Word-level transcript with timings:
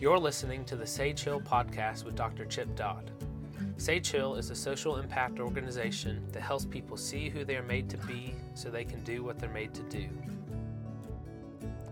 You're 0.00 0.18
listening 0.18 0.64
to 0.66 0.76
the 0.76 0.86
Sage 0.86 1.22
Hill 1.24 1.40
podcast 1.40 2.04
with 2.04 2.14
Dr. 2.14 2.44
Chip 2.44 2.74
Dodd. 2.76 3.10
Sage 3.76 4.10
Hill 4.10 4.36
is 4.36 4.50
a 4.50 4.54
social 4.54 4.96
impact 4.96 5.40
organization 5.40 6.24
that 6.32 6.40
helps 6.42 6.64
people 6.64 6.96
see 6.96 7.28
who 7.28 7.44
they 7.44 7.56
are 7.56 7.62
made 7.64 7.88
to 7.90 7.96
be 7.98 8.34
so 8.54 8.70
they 8.70 8.84
can 8.84 9.02
do 9.04 9.22
what 9.24 9.38
they're 9.38 9.50
made 9.50 9.74
to 9.74 9.82
do. 9.84 10.06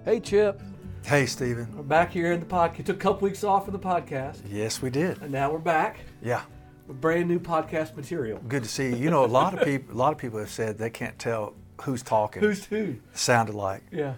Hey, 0.05 0.21
Chip. 0.21 0.61
Hey, 1.05 1.27
Stephen. 1.27 1.69
We're 1.77 1.83
back 1.83 2.13
here 2.13 2.33
in 2.33 2.41
the 2.41 2.47
podcast. 2.47 2.85
Took 2.87 2.97
a 2.97 3.01
couple 3.01 3.23
weeks 3.29 3.45
off 3.45 3.67
of 3.69 3.73
the 3.73 3.79
podcast, 3.79 4.39
Yes, 4.49 4.83
we 4.83 4.91
did. 4.91 5.21
and 5.23 5.31
now 5.31 5.51
we're 5.53 5.59
back 5.59 5.99
Yeah, 6.23 6.43
with 6.43 6.56
brand 6.95 7.29
new 7.29 7.39
podcast 7.41 7.97
material. 7.97 8.41
good 8.49 8.63
to 8.63 8.69
see 8.69 8.91
you. 8.91 8.97
You 8.97 9.11
know, 9.11 9.25
a 9.25 9.27
lot 9.27 9.55
of 9.57 9.65
people, 9.65 9.95
a 9.95 9.99
lot 9.99 10.13
of 10.13 10.19
people 10.19 10.39
have 10.39 10.51
said 10.51 10.79
they 10.79 10.91
can't 10.91 11.19
tell 11.19 11.55
who's 11.83 12.03
talking. 12.03 12.43
Who's 12.43 12.65
who? 12.67 12.97
sounded 13.15 13.55
like? 13.55 13.83
Yeah. 13.91 14.15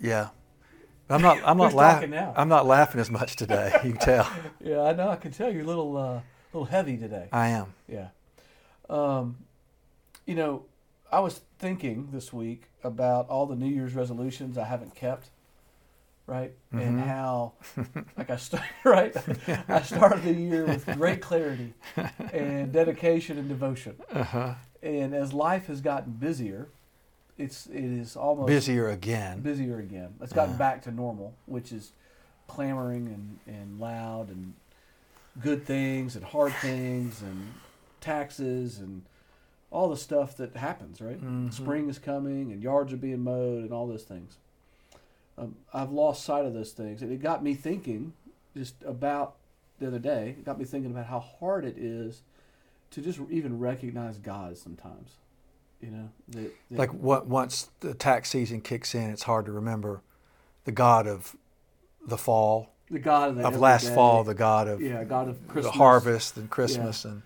Yeah, 0.00 0.28
I'm 1.08 1.22
not. 1.22 1.38
I'm 1.44 1.56
not 1.56 1.72
laughing. 1.72 2.10
now? 2.10 2.34
I'm 2.36 2.48
not 2.48 2.66
laughing 2.66 3.00
as 3.00 3.10
much 3.10 3.36
today. 3.36 3.72
You 3.84 3.92
can 3.92 4.00
tell. 4.00 4.30
Yeah, 4.62 4.82
I 4.82 4.92
know. 4.92 5.08
I 5.08 5.16
can 5.16 5.32
tell 5.32 5.50
you're 5.50 5.62
a 5.62 5.66
little, 5.66 5.96
uh, 5.96 6.20
little 6.52 6.66
heavy 6.66 6.98
today. 6.98 7.28
I 7.32 7.48
am. 7.48 7.72
Yeah. 7.88 8.08
Um, 8.90 9.38
you 10.26 10.34
know, 10.34 10.64
I 11.10 11.20
was 11.20 11.40
thinking 11.58 12.08
this 12.12 12.30
week 12.32 12.64
about 12.84 13.28
all 13.28 13.46
the 13.46 13.56
New 13.56 13.68
Year's 13.68 13.94
resolutions 13.94 14.58
I 14.58 14.64
haven't 14.64 14.94
kept, 14.94 15.30
right? 16.26 16.52
And 16.72 16.98
Mhm. 17.00 17.06
how, 17.06 17.52
like 18.16 18.30
I 18.30 18.36
started, 18.36 18.68
right? 18.84 19.16
I 19.68 19.82
started 19.82 20.22
the 20.22 20.32
year 20.32 20.66
with 20.66 20.86
great 20.86 21.20
clarity 21.20 21.74
and 22.32 22.72
dedication 22.72 23.38
and 23.38 23.48
devotion. 23.48 23.96
Uh 24.12 24.22
huh. 24.24 24.54
And 24.82 25.14
as 25.14 25.32
life 25.32 25.66
has 25.66 25.80
gotten 25.80 26.12
busier, 26.12 26.68
it's 27.36 27.66
it 27.66 27.84
is 27.84 28.16
almost 28.16 28.48
Busier 28.48 28.88
again. 28.88 29.40
busier 29.40 29.78
again. 29.78 30.14
It's 30.20 30.32
gotten 30.32 30.54
Uh. 30.54 30.58
back 30.58 30.82
to 30.82 30.90
normal, 30.90 31.34
which 31.46 31.72
is 31.72 31.92
clamoring 32.46 33.06
and, 33.08 33.38
and 33.56 33.78
loud 33.80 34.28
and 34.28 34.54
good 35.40 35.64
things 35.64 36.16
and 36.16 36.24
hard 36.24 36.52
things 36.54 37.22
and 37.22 37.54
taxes 38.00 38.78
and 38.78 39.02
all 39.70 39.88
the 39.88 39.96
stuff 39.96 40.36
that 40.36 40.56
happens, 40.56 41.00
right? 41.00 41.20
Mhm. 41.22 41.52
Spring 41.52 41.88
is 41.88 41.98
coming 41.98 42.50
and 42.52 42.62
yards 42.62 42.92
are 42.92 42.96
being 42.96 43.20
mowed 43.22 43.62
and 43.62 43.72
all 43.72 43.86
those 43.86 44.02
things. 44.02 44.38
Um, 45.40 45.56
I've 45.72 45.90
lost 45.90 46.24
sight 46.24 46.44
of 46.44 46.52
those 46.52 46.72
things. 46.72 47.02
And 47.02 47.10
it 47.10 47.22
got 47.22 47.42
me 47.42 47.54
thinking 47.54 48.12
just 48.56 48.74
about 48.84 49.36
the 49.78 49.86
other 49.86 49.98
day, 49.98 50.36
it 50.38 50.44
got 50.44 50.58
me 50.58 50.64
thinking 50.64 50.90
about 50.90 51.06
how 51.06 51.20
hard 51.20 51.64
it 51.64 51.78
is 51.78 52.22
to 52.90 53.00
just 53.00 53.18
even 53.30 53.58
recognize 53.58 54.18
God 54.18 54.58
sometimes. 54.58 55.12
You 55.80 55.90
know, 55.90 56.08
that, 56.28 56.52
that 56.70 56.78
Like 56.78 56.90
what? 56.92 57.26
Once 57.26 57.70
the 57.80 57.94
tax 57.94 58.28
season 58.28 58.60
kicks 58.60 58.94
in, 58.94 59.08
it's 59.08 59.22
hard 59.22 59.46
to 59.46 59.52
remember 59.52 60.02
the 60.64 60.72
God 60.72 61.06
of 61.06 61.34
the 62.06 62.18
fall, 62.18 62.70
the 62.90 62.98
God 62.98 63.30
of, 63.30 63.36
the 63.36 63.46
of 63.46 63.58
last 63.58 63.88
fall, 63.94 64.22
the 64.22 64.34
God 64.34 64.68
of 64.68 64.82
yeah, 64.82 65.02
God 65.04 65.28
of 65.28 65.48
Christmas, 65.48 65.72
the 65.72 65.78
harvest 65.78 66.36
and 66.36 66.50
Christmas 66.50 67.06
and 67.06 67.22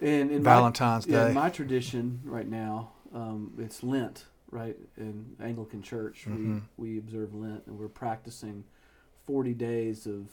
and 0.00 0.30
in 0.30 0.42
Valentine's 0.42 1.06
my, 1.06 1.12
Yeah, 1.12 1.22
Day. 1.24 1.28
in 1.28 1.34
my 1.34 1.50
tradition 1.50 2.20
right 2.24 2.48
now, 2.48 2.90
um, 3.14 3.52
it's 3.58 3.82
Lent, 3.82 4.24
right? 4.50 4.76
In 4.96 5.36
Anglican 5.40 5.82
Church, 5.82 6.24
Mhm. 6.26 6.62
we 6.76 6.92
we 6.92 6.98
observe 6.98 7.34
Lent, 7.34 7.66
and 7.66 7.78
we're 7.78 7.88
practicing 7.88 8.64
forty 9.26 9.54
days 9.54 10.06
of, 10.06 10.28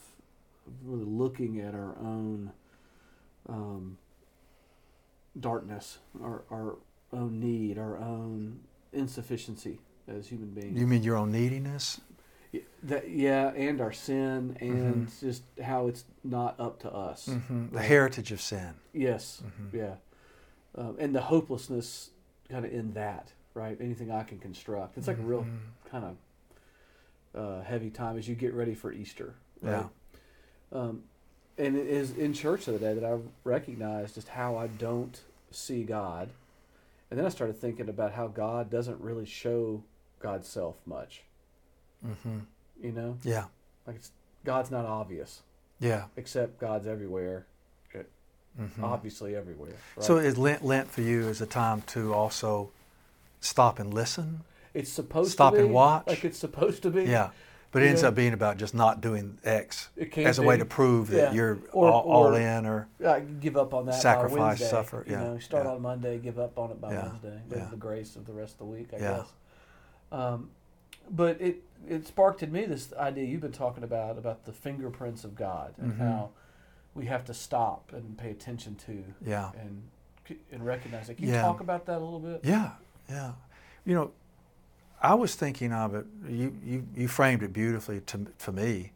of 0.66 0.72
really 0.84 1.04
looking 1.04 1.60
at 1.60 1.74
our 1.74 1.96
own 1.98 2.52
um, 3.48 3.98
darkness, 5.38 5.98
our 6.22 6.44
our 6.50 6.76
own 7.12 7.40
need, 7.40 7.78
our 7.78 7.96
own 7.98 8.60
insufficiency 8.92 9.78
as 10.08 10.28
human 10.28 10.50
beings. 10.50 10.78
you 10.80 10.86
mean 10.86 11.02
your 11.02 11.16
own 11.16 11.30
neediness? 11.30 12.00
Y- 12.52 12.62
that, 12.84 13.10
yeah, 13.10 13.48
and 13.50 13.80
our 13.80 13.92
sin, 13.92 14.56
and 14.60 15.08
Mhm. 15.08 15.20
just 15.20 15.42
how 15.62 15.88
it's 15.88 16.04
not 16.24 16.58
up 16.60 16.78
to 16.80 16.92
us. 16.92 17.26
hmm 17.26 17.66
The 17.68 17.76
Right. 17.78 17.84
heritage 17.84 18.32
of 18.32 18.40
sin. 18.40 18.74
Yes, 18.92 19.42
Mhm. 19.44 19.72
yeah, 19.76 19.96
um, 20.74 20.96
and 20.98 21.14
the 21.14 21.22
hopelessness 21.22 22.10
kind 22.48 22.64
of 22.64 22.72
in 22.72 22.92
that, 22.94 23.32
right? 23.56 23.76
Anything 23.80 24.10
I 24.12 24.22
can 24.22 24.38
construct. 24.38 24.98
It's 24.98 25.08
like 25.08 25.18
a 25.18 25.22
real 25.22 25.42
Mhm. 25.44 25.58
kind 25.90 26.04
of 26.04 26.16
uh, 27.34 27.62
heavy 27.62 27.90
time 27.90 28.16
as 28.16 28.26
you 28.28 28.34
get 28.34 28.54
ready 28.54 28.74
for 28.74 28.92
Easter. 28.92 29.34
Right? 29.60 29.86
Um, 30.72 31.02
and 31.58 31.76
it 31.76 31.86
is 31.86 32.12
in 32.16 32.32
church 32.32 32.66
the 32.66 32.74
other 32.76 32.94
day 32.94 32.98
that 33.00 33.04
I 33.04 33.18
recognized 33.44 34.14
just 34.14 34.28
how 34.28 34.56
I 34.56 34.68
don't 34.68 35.20
see 35.50 35.84
God, 35.84 36.30
and 37.10 37.18
then 37.18 37.26
I 37.26 37.28
started 37.30 37.56
thinking 37.58 37.88
about 37.88 38.12
how 38.12 38.26
God 38.28 38.70
doesn't 38.70 39.00
really 39.00 39.26
show 39.26 39.82
God's 40.20 40.48
self 40.48 40.76
much. 40.86 41.24
hmm 42.02 42.38
You 42.80 42.92
know, 42.92 43.18
Yeah. 43.22 43.46
like 43.86 43.96
it's 43.96 44.12
God's 44.44 44.70
not 44.70 44.84
obvious, 44.84 45.42
Yeah. 45.80 46.06
except 46.16 46.58
God's 46.58 46.86
everywhere, 46.86 47.46
Mhm. 48.58 48.82
obviously 48.82 49.36
everywhere. 49.36 49.74
Right? 49.96 50.04
So 50.04 50.16
is 50.16 50.38
Lent, 50.38 50.64
Lent 50.64 50.90
for 50.90 51.02
you 51.02 51.28
is 51.28 51.40
a 51.42 51.46
time 51.46 51.82
to 51.88 52.14
also 52.14 52.70
stop 53.40 53.78
and 53.78 53.92
listen? 53.92 54.42
It's 54.74 54.90
supposed 54.92 55.32
Stop 55.32 55.52
to 55.54 55.58
be 55.60 55.64
and 55.64 55.72
watch? 55.74 56.06
like 56.06 56.24
it's 56.24 56.38
supposed 56.38 56.82
to 56.82 56.90
be. 56.90 57.04
Yeah. 57.04 57.30
But 57.72 57.82
it 57.82 57.86
ends 57.88 58.02
Yeah. 58.02 58.08
up 58.08 58.14
being 58.14 58.32
about 58.32 58.56
just 58.58 58.74
not 58.74 59.00
doing 59.00 59.38
X 59.44 59.88
as 60.16 60.38
a 60.38 60.42
way 60.42 60.56
to 60.56 60.64
prove 60.64 61.08
that 61.10 61.16
Yeah. 61.16 61.32
you're 61.32 61.58
Or- 61.72 61.90
all, 61.90 62.02
all 62.12 62.26
or- 62.34 62.40
in 62.40 62.64
or 62.66 62.88
give 63.40 63.56
up 63.56 63.72
on 63.74 63.86
that. 63.86 63.94
Sacrifice, 63.94 64.38
Wednesday, 64.38 64.66
suffer, 64.68 65.04
You 65.06 65.12
yeah, 65.12 65.24
know, 65.24 65.38
start 65.38 65.64
yeah. 65.64 65.72
on 65.72 65.82
Monday, 65.82 66.18
give 66.18 66.38
up 66.38 66.58
on 66.58 66.70
it 66.70 66.80
by 66.80 66.88
Wednesday. 66.94 67.40
Yeah. 67.50 67.66
the 67.70 67.76
grace 67.76 68.16
of 68.16 68.26
the 68.26 68.32
rest 68.32 68.52
of 68.54 68.58
the 68.58 68.64
week, 68.66 68.88
I 68.94 68.96
Yeah. 68.98 69.16
guess. 69.18 69.32
Um, 70.12 70.50
but 71.10 71.40
it 71.40 71.62
it 71.86 72.06
sparked 72.06 72.42
in 72.42 72.50
me 72.50 72.64
this 72.64 72.92
idea 72.94 73.24
you've 73.24 73.42
been 73.42 73.52
talking 73.52 73.84
about 73.84 74.16
about 74.18 74.44
the 74.44 74.52
fingerprints 74.52 75.24
of 75.24 75.34
God 75.34 75.74
and 75.78 75.92
Mhm. 75.92 75.98
how 75.98 76.30
we 76.94 77.04
have 77.06 77.24
to 77.26 77.34
stop 77.34 77.92
and 77.92 78.16
pay 78.16 78.30
attention 78.30 78.74
to 78.86 79.04
yeah. 79.22 79.52
and 79.60 79.82
and 80.50 80.64
recognize 80.66 81.08
it. 81.08 81.16
Can 81.16 81.28
you 81.28 81.34
talk 81.34 81.60
about 81.60 81.86
that 81.86 81.98
a 81.98 82.04
little 82.04 82.18
bit? 82.20 82.40
Yeah, 82.44 82.72
yeah. 83.08 83.32
You 83.84 83.94
know, 83.94 84.10
I 85.00 85.14
was 85.14 85.34
thinking 85.34 85.72
of 85.72 85.94
it. 85.94 86.06
You 86.28 86.56
you, 86.64 86.86
you 86.96 87.08
framed 87.08 87.42
it 87.42 87.52
beautifully 87.52 88.00
to 88.00 88.26
for 88.38 88.52
me, 88.52 88.92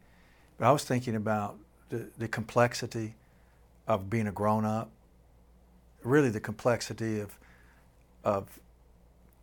but 0.57 0.67
I 0.67 0.71
was 0.71 0.83
thinking 0.83 1.15
about 1.15 1.57
the, 1.89 2.05
the 2.17 2.27
complexity 2.27 3.15
of 3.87 4.09
being 4.09 4.27
a 4.27 4.31
grown 4.31 4.65
up. 4.65 4.89
Really, 6.03 6.29
the 6.29 6.39
complexity 6.39 7.19
of 7.19 7.37
of 8.23 8.59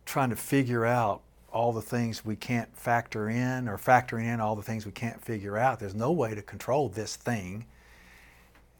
trying 0.05 0.29
to 0.29 0.35
figure 0.35 0.85
out 0.85 1.21
all 1.51 1.73
the 1.73 1.81
things 1.81 2.23
we 2.23 2.35
can't 2.35 2.75
factor 2.75 3.29
in, 3.29 3.67
or 3.67 3.77
factoring 3.77 4.25
in 4.31 4.39
all 4.39 4.55
the 4.55 4.61
things 4.61 4.85
we 4.85 4.91
can't 4.91 5.23
figure 5.23 5.57
out. 5.57 5.79
There's 5.79 5.95
no 5.95 6.11
way 6.11 6.35
to 6.35 6.41
control 6.41 6.89
this 6.89 7.15
thing. 7.15 7.65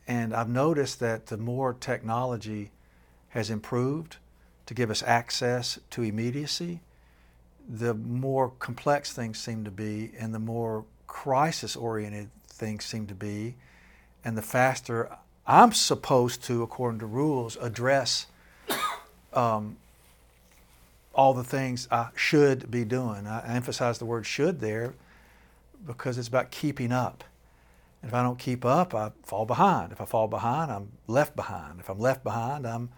And 0.08 0.34
I've 0.34 0.50
noticed 0.50 1.00
that 1.00 1.28
the 1.28 1.38
more 1.38 1.74
technology 1.74 2.72
has 3.30 3.50
improved 3.50 4.18
to 4.69 4.75
give 4.75 4.91
us 4.91 5.02
access 5.02 5.80
to 5.90 6.03
immediacy, 6.03 6.80
the 7.68 7.96
more 7.96 8.52
complex 8.59 9.12
things 9.12 9.40
seem 9.40 9.63
to 9.63 9.72
be, 9.72 10.12
and 10.19 10.31
the 10.31 10.38
more 10.38 10.85
crisis 11.07 11.75
oriented 11.75 12.30
things 12.46 12.85
seem 12.85 13.07
to 13.07 13.16
be, 13.16 13.56
and 14.24 14.38
the 14.38 14.44
faster 14.44 15.09
I'm 15.47 15.72
supposed 15.74 16.44
to, 16.44 16.62
according 16.62 17.00
to 17.00 17.07
rules, 17.07 17.57
address 17.59 18.28
um, 19.34 19.78
all 21.16 21.34
the 21.34 21.44
things 21.44 21.88
I 21.90 22.09
should 22.16 22.69
be 22.69 22.86
doing. 22.86 23.25
I 23.25 23.56
emphasize 23.56 23.97
the 23.97 24.06
word 24.06 24.28
should 24.28 24.59
there 24.59 24.94
because 25.84 26.19
it's 26.19 26.28
about 26.28 26.51
keeping 26.51 26.91
up. 26.91 27.24
If 28.03 28.13
I 28.13 28.22
don't 28.22 28.38
keep 28.38 28.63
up, 28.63 28.94
I 28.94 29.13
fall 29.24 29.47
behind. 29.47 29.94
If 29.94 30.00
I 30.00 30.06
fall 30.06 30.28
behind, 30.28 30.72
I'm 30.72 30.91
left 31.07 31.36
behind. 31.36 31.80
If 31.80 31.90
I'm 31.90 31.97
left 31.97 32.24
behind, 32.24 32.68
I'm 32.68 32.90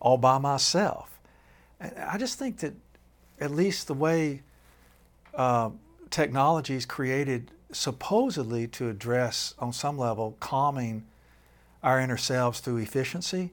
all 0.00 0.16
by 0.16 0.38
myself. 0.38 1.18
And 1.78 1.96
I 1.98 2.18
just 2.18 2.38
think 2.38 2.58
that 2.58 2.74
at 3.40 3.50
least 3.50 3.86
the 3.86 3.94
way 3.94 4.42
uh, 5.34 5.70
technology 6.10 6.74
is 6.74 6.86
created 6.86 7.50
supposedly 7.72 8.66
to 8.66 8.88
address, 8.88 9.54
on 9.58 9.72
some 9.72 9.96
level, 9.96 10.36
calming 10.40 11.06
our 11.82 12.00
inner 12.00 12.16
selves 12.16 12.60
through 12.60 12.78
efficiency, 12.78 13.50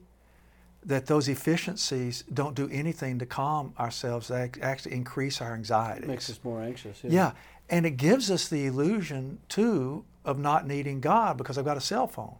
that 0.84 1.06
those 1.06 1.28
efficiencies 1.28 2.24
don't 2.32 2.54
do 2.54 2.68
anything 2.70 3.18
to 3.18 3.26
calm 3.26 3.72
ourselves. 3.78 4.28
They 4.28 4.50
actually 4.62 4.94
increase 4.94 5.40
our 5.40 5.54
anxiety. 5.54 6.06
Makes 6.06 6.30
us 6.30 6.40
more 6.42 6.62
anxious. 6.62 7.02
Yeah, 7.04 7.32
and 7.68 7.86
it 7.86 7.92
gives 7.92 8.30
us 8.30 8.48
the 8.48 8.66
illusion 8.66 9.38
too 9.48 10.04
of 10.24 10.38
not 10.38 10.66
needing 10.66 11.00
God 11.00 11.36
because 11.36 11.58
I've 11.58 11.64
got 11.64 11.76
a 11.76 11.80
cell 11.82 12.06
phone. 12.06 12.36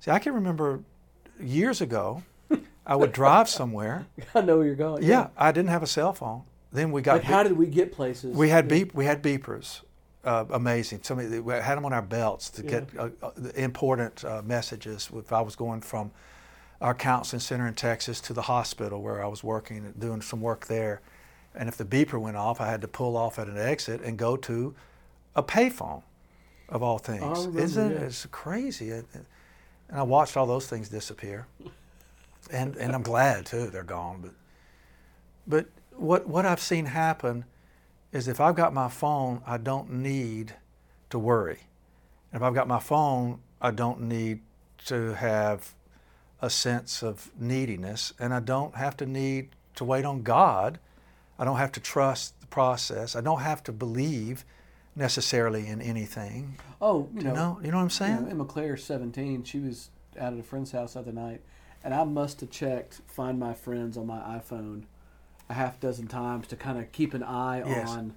See, 0.00 0.10
I 0.10 0.18
can 0.18 0.34
remember 0.34 0.80
years 1.40 1.80
ago, 1.80 2.22
I 2.88 2.96
would 2.96 3.12
drive 3.12 3.48
somewhere. 3.48 4.06
I 4.34 4.40
know 4.40 4.56
where 4.56 4.66
you're 4.66 4.74
going. 4.74 5.02
Yeah, 5.04 5.28
I 5.36 5.52
didn't 5.52 5.68
have 5.70 5.82
a 5.82 5.86
cell 5.86 6.12
phone. 6.14 6.42
Then 6.72 6.90
we 6.90 7.02
got 7.02 7.14
Like, 7.16 7.24
how 7.24 7.42
did 7.42 7.56
we 7.56 7.66
get 7.66 7.92
places? 7.92 8.34
we 8.36 8.48
had 8.48 8.64
Yeah. 8.64 8.78
beep 8.78 8.94
we 8.94 9.04
had 9.04 9.22
beepers. 9.22 9.82
Uh, 10.24 10.44
amazing. 10.50 11.00
Somebody 11.02 11.38
we 11.38 11.52
had 11.54 11.76
them 11.76 11.84
on 11.84 11.92
our 11.92 12.02
belts 12.02 12.50
to 12.50 12.62
get 12.62 12.88
uh, 12.98 13.08
uh, 13.22 13.30
important 13.54 14.24
uh, 14.24 14.42
messages. 14.44 15.08
If 15.14 15.32
I 15.32 15.40
was 15.42 15.54
going 15.54 15.80
from 15.82 16.10
our 16.80 16.94
counseling 16.94 17.40
center 17.40 17.66
in 17.66 17.74
Texas 17.74 18.20
to 18.22 18.32
the 18.32 18.42
hospital 18.42 19.00
where 19.02 19.22
I 19.22 19.26
was 19.28 19.42
working, 19.44 19.92
doing 19.98 20.20
some 20.22 20.40
work 20.40 20.66
there. 20.66 21.00
And 21.54 21.68
if 21.68 21.76
the 21.76 21.84
beeper 21.84 22.20
went 22.20 22.36
off, 22.36 22.60
I 22.60 22.68
had 22.68 22.80
to 22.82 22.88
pull 22.88 23.16
off 23.16 23.38
at 23.38 23.48
an 23.48 23.58
exit 23.58 24.00
and 24.02 24.16
go 24.18 24.36
to 24.36 24.74
a 25.34 25.42
payphone, 25.42 26.02
of 26.68 26.82
all 26.82 26.98
things. 26.98 27.22
Remember, 27.46 27.60
Isn't 27.60 27.92
it? 27.92 28.00
yeah. 28.00 28.06
It's 28.06 28.26
crazy. 28.26 28.90
It- 28.90 29.06
it- 29.14 29.24
and 29.88 29.98
I 29.98 30.02
watched 30.02 30.36
all 30.36 30.46
those 30.46 30.66
things 30.66 30.88
disappear. 30.90 31.46
And, 32.50 32.76
and 32.76 32.94
I'm 32.94 33.02
glad 33.02 33.46
too, 33.46 33.66
they're 33.68 33.82
gone. 33.82 34.20
But, 34.22 34.32
but 35.46 35.66
what, 35.96 36.26
what 36.28 36.46
I've 36.46 36.60
seen 36.60 36.86
happen 36.86 37.44
is 38.12 38.28
if 38.28 38.40
I've 38.40 38.54
got 38.56 38.72
my 38.72 38.88
phone, 38.88 39.42
I 39.46 39.58
don't 39.58 39.90
need 39.90 40.54
to 41.10 41.18
worry. 41.18 41.60
And 42.32 42.40
if 42.40 42.46
I've 42.46 42.54
got 42.54 42.68
my 42.68 42.78
phone, 42.78 43.40
I 43.60 43.70
don't 43.70 44.02
need 44.02 44.40
to 44.86 45.14
have 45.14 45.74
a 46.40 46.48
sense 46.48 47.02
of 47.02 47.30
neediness, 47.38 48.12
and 48.18 48.32
I 48.32 48.40
don't 48.40 48.76
have 48.76 48.96
to 48.98 49.06
need 49.06 49.48
to 49.74 49.84
wait 49.84 50.04
on 50.04 50.22
God. 50.22 50.78
I 51.38 51.44
don't 51.44 51.56
have 51.56 51.72
to 51.72 51.80
trust 51.80 52.40
the 52.40 52.46
process. 52.46 53.16
I 53.16 53.20
don't 53.20 53.40
have 53.40 53.62
to 53.64 53.72
believe 53.72 54.44
necessarily 54.94 55.66
in 55.66 55.80
anything. 55.80 56.58
Oh, 56.80 57.08
you 57.12 57.20
You 57.22 57.24
know, 57.28 57.34
know, 57.34 57.60
you 57.62 57.70
know 57.70 57.76
what 57.78 57.82
I'm 57.82 57.86
you 57.86 57.90
saying? 57.90 58.22
know, 58.24 58.30
Emma 58.30 58.44
Claire's 58.44 58.84
17. 58.84 59.44
She 59.44 59.58
was 59.58 59.90
out 60.18 60.32
at 60.32 60.38
a 60.38 60.42
friend's 60.42 60.70
house 60.72 60.94
the 60.94 61.00
other 61.00 61.12
night, 61.12 61.40
and 61.84 61.94
I 61.94 62.04
must 62.04 62.40
have 62.40 62.50
checked 62.50 63.00
Find 63.06 63.38
My 63.38 63.54
Friends 63.54 63.96
on 63.96 64.06
my 64.06 64.18
iPhone 64.18 64.82
a 65.48 65.54
half 65.54 65.80
dozen 65.80 66.06
times 66.08 66.46
to 66.48 66.56
kind 66.56 66.78
of 66.78 66.90
keep 66.92 67.14
an 67.14 67.22
eye 67.22 67.62
Yes. 67.66 67.88
on 67.88 68.14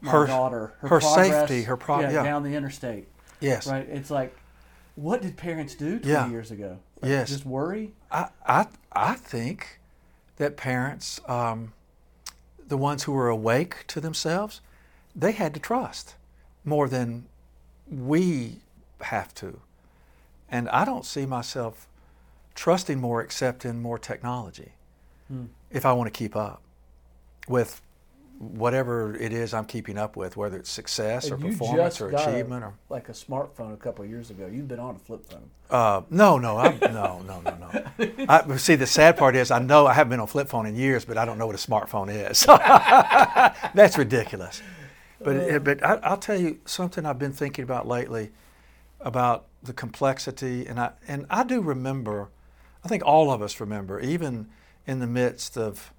my 0.00 0.10
Her- 0.10 0.26
daughter, 0.26 0.74
her, 0.80 0.88
her 0.88 1.00
safety, 1.00 1.62
her 1.64 1.76
pro- 1.76 2.00
yeah, 2.00 2.10
yeah. 2.10 2.22
down 2.22 2.42
the 2.42 2.54
interstate. 2.54 3.08
yes. 3.40 3.66
Right? 3.66 3.86
It's 3.88 4.10
like, 4.10 4.34
what 4.96 5.22
did 5.22 5.36
parents 5.36 5.74
do 5.74 5.98
20 5.98 6.08
Yeah. 6.08 6.28
years 6.28 6.50
ago? 6.50 6.78
Like, 7.00 7.10
Yes. 7.10 7.28
Just 7.28 7.46
worry? 7.46 7.92
I, 8.10 8.28
I, 8.46 8.66
I 8.92 9.14
think 9.14 9.80
that 10.36 10.56
parents, 10.56 11.20
um, 11.28 11.72
the 12.66 12.76
ones 12.76 13.04
who 13.04 13.12
were 13.12 13.28
awake 13.28 13.84
to 13.88 14.00
themselves, 14.00 14.60
they 15.14 15.32
had 15.32 15.54
to 15.54 15.60
trust 15.60 16.14
more 16.64 16.88
than 16.88 17.26
we 17.88 18.56
have 19.02 19.32
to. 19.34 19.60
And 20.50 20.68
I 20.70 20.84
don't 20.84 21.04
see 21.04 21.26
myself 21.26 21.86
trusting 22.56 23.00
more 23.00 23.22
except 23.22 23.64
in 23.64 23.80
more 23.80 23.98
technology 23.98 24.72
Hmm. 25.28 25.44
if 25.70 25.84
I 25.86 25.92
want 25.92 26.06
to 26.12 26.16
keep 26.16 26.34
up 26.36 26.62
with 27.48 27.80
whatever 28.38 29.16
it 29.16 29.32
is 29.32 29.54
I'm 29.54 29.64
keeping 29.64 29.96
up 29.96 30.14
with, 30.14 30.36
whether 30.36 30.56
it's 30.58 30.70
success 30.70 31.30
or 31.30 31.34
And 31.34 31.44
performance 31.44 32.00
or 32.02 32.10
got 32.10 32.26
a- 32.26 32.30
achievement 32.30 32.64
or 32.64 32.74
Like 32.90 33.08
a 33.08 33.12
smartphone 33.12 33.72
a 33.72 33.76
couple 33.78 34.04
of 34.04 34.10
years 34.10 34.30
ago. 34.30 34.46
You've 34.46 34.68
been 34.68 34.78
on 34.78 34.94
a 34.96 34.98
flip 34.98 35.24
phone. 35.24 35.48
Uh, 35.70 36.02
no, 36.10 36.36
no, 36.38 36.58
I'm, 36.58 36.78
no, 36.80 37.22
no, 37.26 37.40
no, 37.40 37.56
no. 37.98 38.26
I, 38.28 38.56
see, 38.58 38.74
the 38.74 38.86
sad 38.86 39.16
part 39.16 39.34
is 39.36 39.50
I 39.50 39.58
know 39.58 39.86
I 39.86 39.94
haven't 39.94 40.10
been 40.10 40.20
on 40.20 40.26
flip 40.26 40.48
phone 40.48 40.66
in 40.66 40.76
years, 40.76 41.04
but 41.06 41.16
I 41.18 41.24
don't 41.24 41.38
know 41.38 41.46
what 41.46 41.54
a 41.56 41.58
smartphone 41.70 42.08
is. 42.30 42.44
That's 43.74 43.96
ridiculous. 43.98 44.62
But, 45.20 45.36
it- 45.36 45.64
but 45.64 45.82
I, 45.84 45.94
I'll 46.02 46.18
tell 46.18 46.38
you 46.38 46.58
something 46.66 47.06
I've 47.06 47.18
been 47.18 47.32
thinking 47.32 47.62
about 47.64 47.88
lately 47.88 48.30
about 49.00 49.46
the 49.62 49.72
complexity, 49.72 50.66
and 50.66 50.78
I 50.78 50.90
and 51.08 51.26
I 51.30 51.42
do 51.44 51.60
remember. 51.62 52.28
I 52.86 52.88
think 52.88 53.04
all 53.04 53.32
of 53.32 53.42
us 53.42 53.58
remember, 53.58 53.98
even 53.98 54.46
in 54.86 55.00
the 55.00 55.08
midst 55.08 55.58
of 55.58 55.92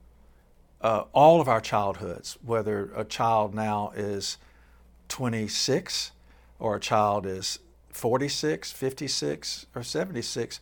uh, 0.79 1.03
all 1.11 1.41
of 1.41 1.49
our 1.49 1.59
childhoods, 1.59 2.37
whether 2.41 2.93
a 2.95 3.03
child 3.03 3.53
now 3.53 3.91
is 3.93 4.37
26 5.09 6.11
or 6.59 6.77
a 6.77 6.79
child 6.79 7.25
is 7.25 7.59
46, 7.91 8.71
56, 8.71 9.65
or 9.75 9.83
76, 9.83 10.61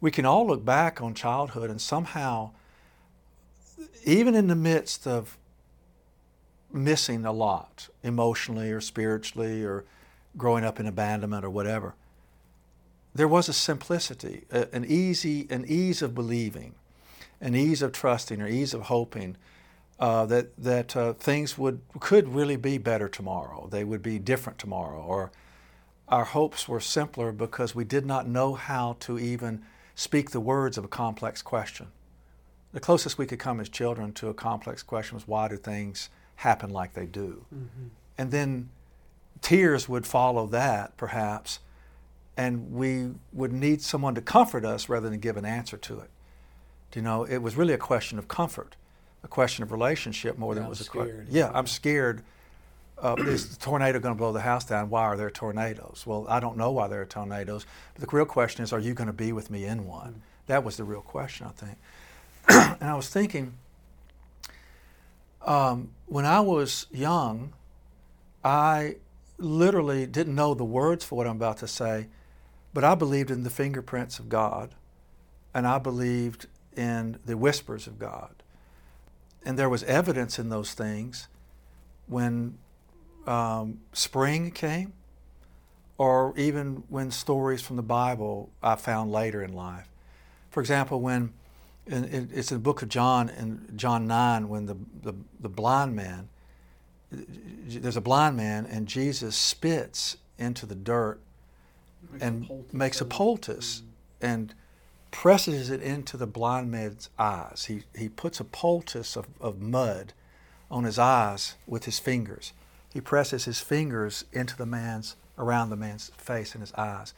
we 0.00 0.12
can 0.12 0.24
all 0.24 0.46
look 0.46 0.64
back 0.64 1.02
on 1.02 1.14
childhood 1.14 1.68
and 1.68 1.80
somehow, 1.80 2.52
even 4.04 4.36
in 4.36 4.46
the 4.46 4.54
midst 4.54 5.04
of 5.04 5.36
missing 6.72 7.24
a 7.24 7.32
lot 7.32 7.88
emotionally 8.04 8.70
or 8.70 8.80
spiritually 8.80 9.64
or 9.64 9.84
growing 10.36 10.62
up 10.62 10.78
in 10.78 10.86
abandonment 10.86 11.44
or 11.44 11.50
whatever, 11.50 11.96
there 13.16 13.28
was 13.28 13.48
a 13.48 13.52
simplicity, 13.52 14.44
a- 14.50 14.68
an 14.74 14.84
easy, 14.84 15.46
an 15.50 15.64
ease 15.66 16.02
of 16.02 16.14
believing, 16.14 16.74
an 17.40 17.54
ease 17.54 17.82
of 17.82 17.92
trusting 17.92 18.40
or 18.40 18.48
ease 18.48 18.74
of 18.74 18.82
hoping 18.82 19.36
uh, 19.98 20.26
that 20.26 20.54
that 20.62 20.94
uh, 20.96 21.12
things 21.14 21.56
would 21.56 21.80
could 22.00 22.28
really 22.28 22.56
be 22.56 22.78
better 22.78 23.08
tomorrow. 23.08 23.68
They 23.70 23.84
would 23.84 24.02
be 24.02 24.18
different 24.18 24.58
tomorrow, 24.58 25.02
or 25.02 25.30
our 26.08 26.24
hopes 26.24 26.68
were 26.68 26.80
simpler 26.80 27.32
because 27.32 27.74
we 27.74 27.84
did 27.84 28.04
not 28.04 28.28
know 28.28 28.54
how 28.54 28.96
to 29.00 29.18
even 29.18 29.62
speak 29.94 30.30
the 30.30 30.40
words 30.40 30.76
of 30.76 30.84
a 30.84 30.88
complex 30.88 31.42
question. 31.42 31.88
The 32.72 32.80
closest 32.80 33.16
we 33.16 33.26
could 33.26 33.38
come 33.38 33.58
as 33.60 33.68
children 33.70 34.12
to 34.14 34.28
a 34.28 34.34
complex 34.34 34.82
question 34.82 35.14
was 35.16 35.26
why 35.26 35.48
do 35.48 35.56
things 35.56 36.10
happen 36.36 36.68
like 36.70 36.92
they 36.92 37.06
do? 37.06 37.46
And 38.18 38.30
then 38.30 38.68
tears 39.40 39.88
would 39.88 40.06
follow 40.06 40.46
that, 40.48 40.96
perhaps, 40.98 41.60
and 42.36 42.72
we 42.72 43.10
would 43.32 43.52
need 43.52 43.82
someone 43.82 44.14
to 44.14 44.20
comfort 44.20 44.64
us 44.64 44.88
rather 44.88 45.08
than 45.08 45.20
give 45.20 45.36
an 45.36 45.44
answer 45.44 45.76
to 45.76 46.00
it. 46.00 46.10
You 46.94 47.02
know, 47.02 47.24
it 47.24 47.38
was 47.38 47.56
really 47.56 47.74
a 47.74 47.78
question 47.78 48.18
of 48.18 48.26
comfort, 48.26 48.74
a 49.22 49.28
question 49.28 49.62
of 49.62 49.70
relationship 49.70 50.38
more 50.38 50.54
than 50.54 50.64
it 50.64 50.68
was 50.68 50.80
I'm 50.80 50.86
a 50.86 50.88
question. 50.88 51.26
Yeah, 51.28 51.50
I'm 51.52 51.66
scared. 51.66 52.22
Uh, 52.96 53.16
is 53.18 53.54
the 53.54 53.62
tornado 53.62 53.98
going 54.00 54.14
to 54.14 54.18
blow 54.18 54.32
the 54.32 54.40
house 54.40 54.64
down? 54.64 54.88
Why 54.88 55.02
are 55.02 55.16
there 55.16 55.28
tornadoes? 55.28 56.04
Well, 56.06 56.24
I 56.26 56.40
don't 56.40 56.56
know 56.56 56.70
why 56.70 56.88
there 56.88 57.02
are 57.02 57.06
tornadoes. 57.06 57.66
But 57.94 58.08
the 58.08 58.16
real 58.16 58.24
question 58.24 58.64
is, 58.64 58.72
are 58.72 58.78
you 58.78 58.94
going 58.94 59.08
to 59.08 59.12
be 59.12 59.32
with 59.32 59.50
me 59.50 59.66
in 59.66 59.86
one? 59.86 60.22
That 60.46 60.64
was 60.64 60.78
the 60.78 60.84
real 60.84 61.02
question, 61.02 61.46
I 61.46 61.50
think. 61.50 61.76
and 62.80 62.90
I 62.90 62.94
was 62.94 63.10
thinking, 63.10 63.52
um, 65.44 65.90
when 66.06 66.24
I 66.24 66.40
was 66.40 66.86
young, 66.90 67.52
I 68.42 68.96
literally 69.36 70.06
didn't 70.06 70.34
know 70.34 70.54
the 70.54 70.64
words 70.64 71.04
for 71.04 71.16
what 71.16 71.26
I'm 71.26 71.36
about 71.36 71.58
to 71.58 71.68
say, 71.68 72.06
but 72.76 72.84
I 72.84 72.94
believed 72.94 73.30
in 73.30 73.42
the 73.42 73.48
fingerprints 73.48 74.18
of 74.18 74.28
God, 74.28 74.74
and 75.54 75.66
I 75.66 75.78
believed 75.78 76.46
in 76.76 77.18
the 77.24 77.34
whispers 77.34 77.86
of 77.86 77.98
God. 77.98 78.34
And 79.46 79.58
there 79.58 79.70
was 79.70 79.82
evidence 79.84 80.38
in 80.38 80.50
those 80.50 80.74
things 80.74 81.28
when 82.06 82.58
um, 83.26 83.80
spring 83.94 84.50
came, 84.50 84.92
or 85.96 86.34
even 86.36 86.82
when 86.90 87.10
stories 87.10 87.62
from 87.62 87.76
the 87.76 87.82
Bible 87.82 88.50
I 88.62 88.74
found 88.76 89.10
later 89.10 89.42
in 89.42 89.54
life. 89.54 89.88
For 90.50 90.60
example, 90.60 91.00
when 91.00 91.32
it's 91.86 92.52
in 92.52 92.58
the 92.58 92.62
book 92.62 92.82
of 92.82 92.90
John, 92.90 93.30
in 93.30 93.72
John 93.74 94.06
9, 94.06 94.50
when 94.50 94.66
the, 94.66 94.76
the, 95.02 95.14
the 95.40 95.48
blind 95.48 95.96
man, 95.96 96.28
there's 97.10 97.96
a 97.96 98.02
blind 98.02 98.36
man, 98.36 98.66
and 98.66 98.86
Jesus 98.86 99.34
spits 99.34 100.18
into 100.36 100.66
the 100.66 100.74
dirt 100.74 101.22
and 102.20 102.64
makes 102.72 103.00
a 103.00 103.04
poultice 103.04 103.82
and 104.20 104.54
presses 105.10 105.70
it 105.70 105.82
into 105.82 106.16
the 106.16 106.26
blind 106.26 106.70
man's 106.70 107.08
eyes. 107.18 107.66
He, 107.68 107.84
he 107.96 108.08
puts 108.08 108.40
a 108.40 108.44
poultice 108.44 109.16
of, 109.16 109.26
of 109.40 109.60
mud 109.60 110.12
on 110.70 110.84
his 110.84 110.98
eyes 110.98 111.54
with 111.66 111.84
his 111.84 111.98
fingers. 111.98 112.52
He 112.92 113.00
presses 113.00 113.44
his 113.44 113.60
fingers 113.60 114.24
into 114.32 114.56
the 114.56 114.66
man's, 114.66 115.16
around 115.38 115.70
the 115.70 115.76
man's 115.76 116.10
face 116.16 116.54
and 116.54 116.62
his 116.62 116.72
eyes. 116.74 117.14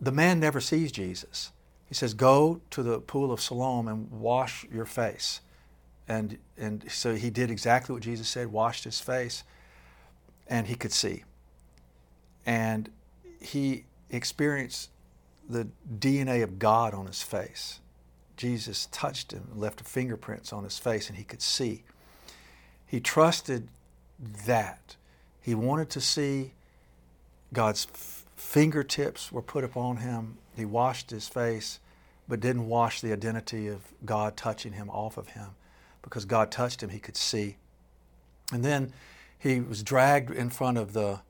The 0.00 0.12
man 0.12 0.38
never 0.38 0.60
sees 0.60 0.92
Jesus. 0.92 1.52
He 1.88 1.94
says, 1.94 2.14
Go 2.14 2.60
to 2.70 2.82
the 2.82 3.00
pool 3.00 3.32
of 3.32 3.40
Siloam 3.40 3.88
and 3.88 4.10
wash 4.10 4.64
your 4.72 4.84
face. 4.84 5.40
And, 6.06 6.38
and 6.56 6.90
so 6.90 7.16
he 7.16 7.30
did 7.30 7.50
exactly 7.50 7.94
what 7.94 8.02
Jesus 8.02 8.28
said, 8.28 8.52
washed 8.52 8.84
his 8.84 9.00
face, 9.00 9.44
and 10.46 10.66
he 10.66 10.74
could 10.74 10.92
see. 10.92 11.24
And 12.46 12.90
he 13.40 13.84
experienced 14.10 14.90
the 15.48 15.68
DNA 15.98 16.42
of 16.42 16.58
God 16.58 16.94
on 16.94 17.06
his 17.06 17.22
face. 17.22 17.80
Jesus 18.36 18.86
touched 18.92 19.32
him, 19.32 19.48
left 19.54 19.80
fingerprints 19.80 20.52
on 20.52 20.64
his 20.64 20.78
face, 20.78 21.08
and 21.08 21.18
he 21.18 21.24
could 21.24 21.42
see. 21.42 21.82
He 22.86 23.00
trusted 23.00 23.68
that. 24.46 24.96
He 25.40 25.54
wanted 25.54 25.90
to 25.90 26.00
see 26.00 26.52
God's 27.52 27.86
f- 27.92 28.24
fingertips 28.36 29.32
were 29.32 29.42
put 29.42 29.64
upon 29.64 29.98
him. 29.98 30.38
He 30.54 30.64
washed 30.64 31.10
his 31.10 31.28
face, 31.28 31.80
but 32.28 32.40
didn't 32.40 32.68
wash 32.68 33.00
the 33.00 33.12
identity 33.12 33.66
of 33.68 33.80
God 34.04 34.36
touching 34.36 34.72
him 34.72 34.88
off 34.90 35.16
of 35.16 35.28
him. 35.28 35.50
Because 36.02 36.24
God 36.24 36.50
touched 36.50 36.82
him, 36.82 36.90
he 36.90 36.98
could 36.98 37.16
see. 37.16 37.56
And 38.52 38.64
then 38.64 38.92
he 39.38 39.60
was 39.60 39.82
dragged 39.82 40.30
in 40.30 40.50
front 40.50 40.78
of 40.78 40.92
the, 40.92 41.20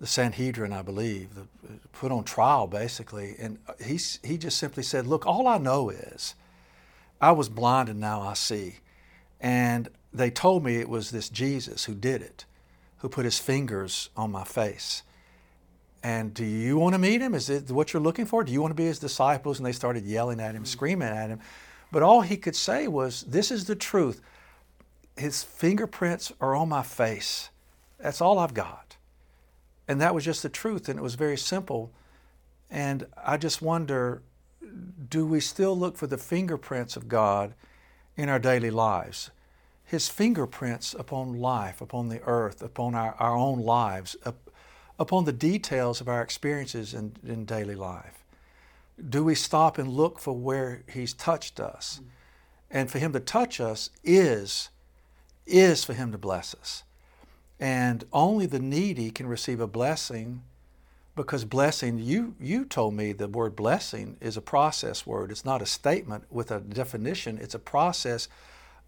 the 0.00 0.06
Sanhedrin, 0.06 0.72
I 0.72 0.82
believe, 0.82 1.34
the, 1.34 1.46
put 1.92 2.10
on 2.10 2.24
trial 2.24 2.66
basically. 2.66 3.36
And 3.38 3.58
he, 3.84 3.98
he 4.24 4.38
just 4.38 4.56
simply 4.58 4.82
said, 4.82 5.06
Look, 5.06 5.26
all 5.26 5.46
I 5.46 5.58
know 5.58 5.90
is 5.90 6.34
I 7.20 7.32
was 7.32 7.48
blind 7.48 7.88
and 7.88 8.00
now 8.00 8.22
I 8.22 8.34
see. 8.34 8.76
And 9.40 9.88
they 10.12 10.30
told 10.30 10.64
me 10.64 10.76
it 10.76 10.88
was 10.88 11.10
this 11.10 11.28
Jesus 11.28 11.84
who 11.84 11.94
did 11.94 12.22
it, 12.22 12.46
who 12.98 13.08
put 13.08 13.24
his 13.24 13.38
fingers 13.38 14.08
on 14.16 14.32
my 14.32 14.44
face. 14.44 15.02
And 16.02 16.32
do 16.32 16.44
you 16.44 16.78
want 16.78 16.94
to 16.94 16.98
meet 16.98 17.20
him? 17.20 17.34
Is 17.34 17.50
it 17.50 17.70
what 17.70 17.92
you're 17.92 18.02
looking 18.02 18.24
for? 18.24 18.42
Do 18.42 18.52
you 18.52 18.62
want 18.62 18.70
to 18.70 18.76
be 18.76 18.86
his 18.86 18.98
disciples? 18.98 19.58
And 19.58 19.66
they 19.66 19.72
started 19.72 20.06
yelling 20.06 20.40
at 20.40 20.54
him, 20.54 20.64
mm. 20.64 20.66
screaming 20.66 21.08
at 21.08 21.28
him. 21.28 21.40
But 21.92 22.02
all 22.02 22.22
he 22.22 22.38
could 22.38 22.56
say 22.56 22.88
was, 22.88 23.22
This 23.24 23.50
is 23.50 23.66
the 23.66 23.76
truth. 23.76 24.22
His 25.16 25.42
fingerprints 25.42 26.32
are 26.40 26.54
on 26.54 26.70
my 26.70 26.82
face. 26.82 27.50
That's 27.98 28.22
all 28.22 28.38
I've 28.38 28.54
got. 28.54 28.96
And 29.90 30.00
that 30.00 30.14
was 30.14 30.24
just 30.24 30.44
the 30.44 30.48
truth. 30.48 30.88
And 30.88 31.00
it 31.00 31.02
was 31.02 31.16
very 31.16 31.36
simple. 31.36 31.90
And 32.70 33.08
I 33.26 33.36
just 33.36 33.60
wonder 33.60 34.22
do 35.08 35.26
we 35.26 35.40
still 35.40 35.76
look 35.76 35.96
for 35.96 36.06
the 36.06 36.16
fingerprints 36.16 36.96
of 36.96 37.08
God 37.08 37.54
in 38.16 38.28
our 38.28 38.38
daily 38.38 38.70
lives? 38.70 39.32
His 39.84 40.08
fingerprints 40.08 40.94
upon 40.96 41.40
life, 41.40 41.80
upon 41.80 42.08
the 42.08 42.22
earth, 42.22 42.62
upon 42.62 42.94
our, 42.94 43.16
our 43.18 43.34
own 43.34 43.62
lives, 43.62 44.14
up, 44.24 44.48
upon 44.96 45.24
the 45.24 45.32
details 45.32 46.00
of 46.00 46.06
our 46.06 46.22
experiences 46.22 46.94
in, 46.94 47.16
in 47.26 47.44
daily 47.44 47.74
life. 47.74 48.22
Do 49.08 49.24
we 49.24 49.34
stop 49.34 49.76
and 49.76 49.88
look 49.88 50.20
for 50.20 50.36
where 50.36 50.84
He's 50.88 51.12
touched 51.12 51.58
us? 51.58 52.00
And 52.70 52.88
for 52.88 53.00
Him 53.00 53.12
to 53.12 53.18
touch 53.18 53.60
us 53.60 53.90
is, 54.04 54.68
is 55.48 55.82
for 55.82 55.94
Him 55.94 56.12
to 56.12 56.18
bless 56.18 56.54
us. 56.54 56.84
And 57.60 58.04
only 58.10 58.46
the 58.46 58.58
needy 58.58 59.10
can 59.10 59.26
receive 59.26 59.60
a 59.60 59.66
blessing 59.66 60.42
because 61.14 61.44
blessing 61.44 61.98
you 61.98 62.34
you 62.40 62.64
told 62.64 62.94
me 62.94 63.12
the 63.12 63.28
word 63.28 63.54
blessing 63.54 64.16
is 64.20 64.38
a 64.38 64.40
process 64.40 65.06
word. 65.06 65.30
It's 65.30 65.44
not 65.44 65.60
a 65.60 65.66
statement 65.66 66.24
with 66.30 66.50
a 66.50 66.60
definition. 66.60 67.38
It's 67.38 67.54
a 67.54 67.58
process 67.58 68.28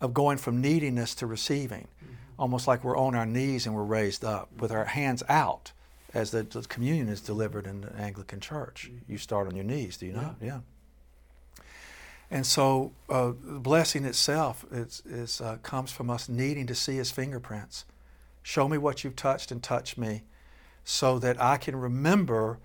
of 0.01 0.15
going 0.15 0.39
from 0.39 0.61
neediness 0.61 1.15
to 1.17 1.27
receiving. 1.27 1.89
Mm-hmm. 2.03 2.15
almost 2.39 2.67
like 2.67 2.83
we're 2.83 2.97
on 2.97 3.15
our 3.15 3.27
knees 3.27 3.67
and 3.67 3.75
we're 3.75 3.85
raised 3.85 4.25
up 4.25 4.49
with 4.59 4.73
our 4.73 4.87
hands 4.87 5.23
out 5.29 5.73
as 6.15 6.31
the, 6.31 6.43
the 6.43 6.63
communion 6.63 7.09
is 7.09 7.21
delivered 7.21 7.67
in 7.67 7.83
the 7.83 7.95
anglican 7.97 8.41
church. 8.41 8.91
Mm-hmm. 8.91 9.13
you 9.13 9.19
start 9.19 9.47
on 9.47 9.55
your 9.55 9.65
knees 9.67 9.99
do 9.99 10.07
you 10.07 10.13
not? 10.15 10.37
Yeah, 10.41 10.47
yeah. 10.47 11.65
and 12.31 12.47
so 12.47 12.93
uh, 13.11 13.31
blessing 13.31 14.07
itself 14.07 14.65
is, 14.73 15.03
is 15.05 15.41
uh, 15.41 15.59
comes 15.63 15.93
from 15.93 16.09
us 16.09 16.29
needing 16.29 16.67
to 16.67 16.75
see 16.75 16.97
his 16.97 17.11
fingerprints 17.11 17.85
show 18.43 18.69
me 18.69 18.79
what 18.79 19.05
you've 19.05 19.17
touched 19.17 19.51
and 19.51 19.63
touch 19.63 19.97
me 19.97 20.23
so 20.85 21.19
that 21.19 21.41
I 21.41 21.57
can 21.57 21.77
remember 21.77 22.59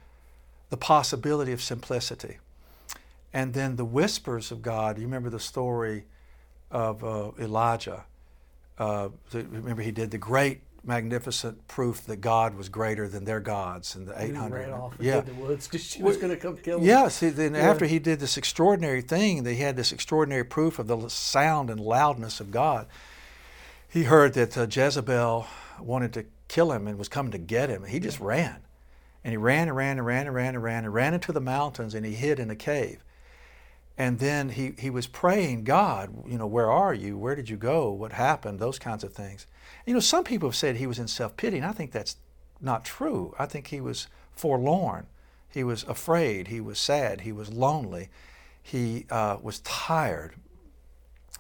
the 0.70 0.78
possibility 0.78 1.52
of 1.52 1.62
simplicity. 1.62 2.38
And 3.34 3.54
then 3.54 3.76
the 3.76 3.86
whispers 3.86 4.52
of 4.52 4.62
God. 4.62 4.98
You 4.98 5.04
remember 5.04 5.30
the 5.30 5.40
story 5.40 6.06
of 6.72 7.04
uh, 7.04 7.32
Elijah. 7.40 8.06
Uh, 8.78 9.10
remember, 9.34 9.82
he 9.82 9.92
did 9.92 10.12
the 10.12 10.18
great, 10.18 10.62
magnificent 10.84 11.68
proof 11.68 12.06
that 12.06 12.18
God 12.18 12.56
was 12.56 12.70
greater 12.70 13.08
than 13.08 13.26
their 13.26 13.40
gods 13.40 13.96
and 13.96 14.08
the 14.08 14.20
800. 14.20 14.58
Ran 14.58 14.72
off 14.72 14.96
yeah. 15.00 15.20
the 15.20 15.34
woods 15.34 15.68
because 15.68 15.86
she 15.86 16.02
was 16.02 16.18
going 16.18 16.30
to 16.30 16.38
come 16.38 16.56
kill 16.58 16.80
him. 16.80 16.86
Yeah, 16.86 17.10
see, 17.10 17.30
then 17.30 17.54
yeah. 17.54 17.62
after 17.62 17.86
he 17.86 18.00
did 18.00 18.20
this 18.20 18.38
extraordinary 18.38 19.02
thing, 19.02 19.44
they 19.44 19.56
had 19.56 19.76
this 19.76 19.92
extraordinary 19.92 20.46
proof 20.46 20.80
of 20.80 20.88
the 20.88 21.10
sound 21.10 21.70
and 21.70 21.80
loudness 21.80 22.40
of 22.40 22.52
God. 22.52 22.88
He 23.90 24.04
heard 24.04 24.34
that 24.34 24.58
uh, 24.58 24.68
Jezebel 24.70 25.48
wanted 25.80 26.14
to 26.14 26.26
kill 26.48 26.72
him 26.72 26.88
and 26.88 26.98
was 26.98 27.10
coming 27.10 27.32
to 27.32 27.38
get 27.38 27.70
him. 27.70 27.84
He 27.84 28.00
just 28.00 28.20
ran. 28.20 28.62
And 29.24 29.32
he 29.32 29.38
ran 29.38 29.68
and 29.68 29.76
ran 29.76 29.98
and 29.98 30.06
ran 30.06 30.26
and 30.26 30.36
ran 30.36 30.56
and 30.56 30.64
ran 30.64 30.86
and 30.86 30.94
ran 30.94 31.14
into 31.14 31.32
the 31.32 31.42
mountains 31.42 31.94
and 31.94 32.06
he 32.06 32.14
hid 32.14 32.40
in 32.40 32.50
a 32.50 32.56
cave. 32.56 33.04
And 33.98 34.20
then 34.20 34.50
he, 34.50 34.74
he 34.78 34.90
was 34.90 35.08
praying, 35.08 35.64
God, 35.64 36.14
you 36.28 36.38
know, 36.38 36.46
where 36.46 36.72
are 36.72 36.94
you? 36.94 37.18
Where 37.18 37.36
did 37.36 37.50
you 37.50 37.58
go? 37.58 37.92
What 37.92 38.14
happened? 38.14 38.60
Those 38.60 38.78
kinds 38.78 39.04
of 39.04 39.14
things. 39.14 39.48
You 39.86 39.94
know, 39.94 40.00
some 40.00 40.24
people 40.24 40.50
have 40.50 40.56
said 40.56 40.76
he 40.76 40.86
was 40.86 41.00
in 41.00 41.08
self 41.08 41.36
pity, 41.36 41.58
and 41.58 41.66
I 41.66 41.72
think 41.72 41.92
that's 41.92 42.18
not 42.62 42.86
true. 42.86 43.34
I 43.40 43.48
think 43.48 43.68
he 43.68 43.82
was 43.82 44.08
forlorn. 44.32 45.08
He 45.50 45.64
was 45.64 45.84
afraid. 45.86 46.50
He 46.50 46.62
was 46.62 46.78
sad. 46.78 47.22
He 47.22 47.32
was 47.32 47.50
lonely. 47.50 48.10
He 48.62 49.08
uh, 49.10 49.38
was 49.42 49.62
tired. 49.62 50.36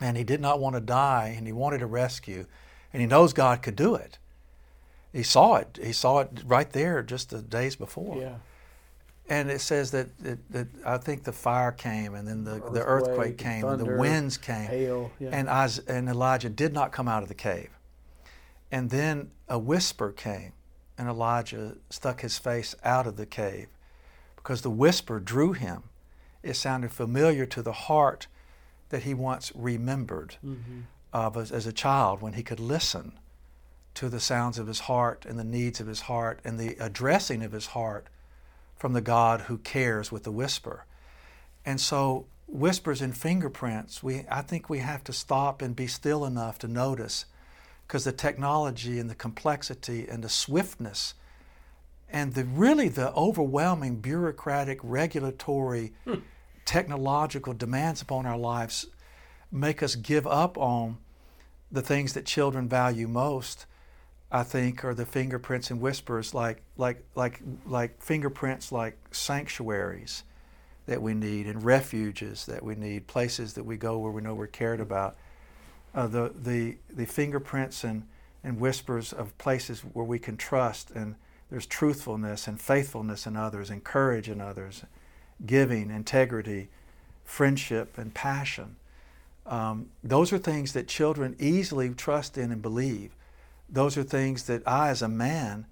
And 0.01 0.17
he 0.17 0.24
did 0.24 0.41
not 0.41 0.60
want 0.60 0.75
to 0.75 0.82
die, 0.82 1.36
and 1.38 1.46
he 1.46 1.53
wanted 1.53 1.84
a 1.84 1.88
rescue. 1.88 2.48
And 2.91 3.01
he 3.01 3.08
knows 3.08 3.34
God 3.34 3.62
could 3.62 3.75
do 3.75 3.94
it 3.94 4.17
he 5.17 5.24
saw 5.24 5.55
it. 5.55 5.79
He 5.81 5.93
saw 5.93 6.19
it 6.19 6.29
right 6.45 6.71
there 6.71 7.01
just 7.01 7.31
the 7.31 7.41
days 7.41 7.75
before. 7.75 8.21
Yeah. 8.21 8.36
And 9.27 9.50
it 9.50 9.62
says 9.62 9.89
that, 9.91 10.15
that, 10.19 10.51
that 10.51 10.67
I 10.86 10.97
think 10.97 11.24
the 11.24 11.33
fire 11.33 11.71
came, 11.71 12.13
and 12.13 12.27
then 12.27 12.43
the 12.43 12.57
earthquake, 12.57 12.74
the 12.74 12.83
earthquake 12.83 13.38
came, 13.39 13.62
thunder, 13.63 13.83
and 13.83 13.93
the 13.93 14.00
winds 14.00 14.38
came, 14.38 14.67
hail, 14.67 15.12
yeah. 15.19 15.29
and, 15.33 15.50
Isaiah, 15.50 15.86
and 15.88 16.07
Elijah 16.07 16.50
did 16.50 16.71
not 16.71 16.91
come 16.91 17.07
out 17.07 17.24
of 17.24 17.29
the 17.29 17.36
cave. 17.36 17.71
And 18.71 18.91
then 18.91 19.31
a 19.50 19.57
whisper 19.57 20.12
came, 20.12 20.53
and 21.00 21.09
Elijah 21.09 21.77
stuck 21.89 22.21
his 22.21 22.38
face 22.38 22.75
out 22.83 23.07
of 23.07 23.17
the 23.17 23.25
cave 23.25 23.67
because 24.36 24.62
the 24.62 24.69
whisper 24.69 25.19
drew 25.19 25.53
him. 25.53 25.83
It 26.43 26.53
sounded 26.53 26.91
familiar 26.91 27.47
to 27.47 27.63
the 27.63 27.74
heart 27.74 28.27
that 28.89 29.03
he 29.03 29.15
once 29.15 29.51
remembered 29.55 30.38
mm-hmm. 30.45 30.81
of 31.12 31.36
as, 31.36 31.51
as 31.51 31.65
a 31.65 31.74
child 31.74 32.21
when 32.21 32.33
he 32.33 32.43
could 32.43 32.59
listen 32.59 33.13
to 33.97 34.09
the 34.09 34.19
sounds 34.19 34.59
of 34.59 34.67
his 34.67 34.81
heart 34.81 35.25
and 35.27 35.39
the 35.39 35.43
needs 35.43 35.79
of 35.79 35.87
his 35.87 36.01
heart 36.01 36.39
and 36.43 36.59
the 36.59 36.77
addressing 36.79 37.41
of 37.41 37.51
his 37.51 37.65
heart 37.67 38.05
from 38.75 38.93
the 38.93 39.01
God 39.01 39.41
who 39.41 39.57
cares 39.57 40.11
with 40.11 40.23
the 40.23 40.31
whisper. 40.31 40.85
And 41.65 41.81
so 41.81 42.27
whispers 42.45 43.01
and 43.01 43.17
fingerprints, 43.17 44.03
we 44.03 44.23
I 44.29 44.43
think 44.43 44.69
we 44.69 44.79
have 44.79 45.03
to 45.05 45.13
stop 45.13 45.63
and 45.63 45.75
be 45.75 45.87
still 45.87 46.25
enough 46.25 46.59
to 46.59 46.67
notice 46.67 47.25
because 47.87 48.03
the 48.03 48.11
technology 48.11 48.99
and 48.99 49.09
the 49.09 49.15
complexity 49.15 50.07
and 50.07 50.23
the 50.23 50.29
swiftness 50.29 51.15
and 52.07 52.35
the 52.35 52.43
really 52.43 52.89
the 52.89 53.11
overwhelming 53.13 53.95
bureaucratic 53.95 54.79
regulatory 54.83 55.93
hmm. 56.05 56.19
technological 56.65 57.53
demands 57.53 58.03
upon 58.03 58.27
our 58.27 58.37
lives 58.37 58.85
make 59.51 59.81
us 59.81 59.95
give 59.95 60.27
up 60.27 60.55
on 60.55 60.97
the 61.71 61.81
things 61.81 62.13
that 62.13 62.25
children 62.25 62.69
value 62.69 63.07
most 63.07 63.65
I 64.31 64.43
think, 64.43 64.84
are 64.84 64.93
the 64.93 65.05
fingerprints 65.05 65.72
and 65.72 65.79
whispers, 65.79 66.34
like 66.34 66.62
like 66.75 67.03
like 67.15 67.41
like 67.65 68.01
fingerprints, 68.01 68.72
like 68.72 68.98
sanctuaries 69.12 70.24
that 70.86 71.01
we 71.01 71.13
need, 71.13 71.48
and 71.48 71.63
refuges 71.63 72.46
that 72.46 72.63
we 72.63 72.75
need, 72.75 73.07
places 73.07 73.53
that 73.53 73.63
we 73.63 73.77
go 73.77 73.98
where 73.98 74.12
we 74.12 74.22
know 74.22 74.34
we're 74.34 74.48
cared 74.48 74.81
about. 74.81 75.15
Uh, 75.96 76.07
the 76.07 76.34
the 76.36 76.77
the 76.89 77.05
fingerprints 77.05 77.86
and 77.86 78.03
and 78.43 78.60
whispers 78.60 79.13
of 79.13 79.38
places 79.38 79.81
where 79.81 80.05
we 80.05 80.19
can 80.19 80.36
trust, 80.36 80.91
and 80.91 81.15
there's 81.50 81.65
truthfulness 81.65 82.48
and 82.48 82.60
faithfulness 82.60 83.25
in 83.25 83.38
others, 83.38 83.69
and 83.69 83.84
courage 83.86 84.27
in 84.27 84.41
others, 84.41 84.84
giving, 85.46 85.89
integrity, 85.89 86.67
friendship, 87.24 87.98
and 87.98 88.13
passion. 88.13 88.75
Um, 89.46 89.88
those 90.03 90.34
are 90.34 90.38
things 90.38 90.74
that 90.74 90.89
children 90.89 91.38
easily 91.39 91.89
trust 91.91 92.38
in 92.38 92.51
and 92.51 92.62
believe 92.62 93.15
those 93.69 93.97
are 93.97 94.03
things 94.03 94.43
that 94.43 94.67
I, 94.67 94.89
as 94.89 95.01
a 95.01 95.07
man, 95.07 95.65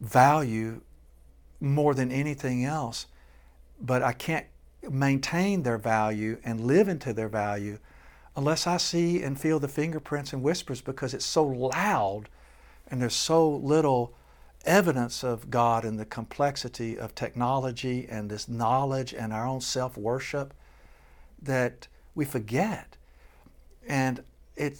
value 0.00 0.82
more 1.60 1.94
than 1.94 2.12
anything 2.12 2.64
else. 2.64 3.06
But 3.80 4.02
I 4.02 4.12
can't 4.12 4.46
maintain 4.88 5.62
their 5.62 5.78
value 5.78 6.38
and 6.44 6.60
live 6.60 6.88
into 6.88 7.12
their 7.12 7.28
value 7.28 7.78
unless 8.36 8.66
I 8.66 8.76
see 8.76 9.22
and 9.22 9.40
feel 9.40 9.58
the 9.58 9.68
fingerprints 9.68 10.32
and 10.32 10.42
whispers 10.42 10.80
because 10.80 11.14
it's 11.14 11.24
so 11.24 11.44
loud 11.44 12.28
and 12.88 13.00
there's 13.00 13.14
so 13.14 13.48
little 13.48 14.14
evidence 14.64 15.24
of 15.24 15.50
God 15.50 15.84
and 15.84 15.98
the 15.98 16.04
complexity 16.04 16.98
of 16.98 17.14
technology 17.14 18.06
and 18.08 18.28
this 18.28 18.48
knowledge 18.48 19.14
and 19.14 19.32
our 19.32 19.46
own 19.46 19.60
self 19.60 19.96
worship 19.96 20.52
that 21.40 21.88
we 22.14 22.24
forget. 22.24 22.96
And 23.88 24.18
it, 24.18 24.24
it, 24.56 24.78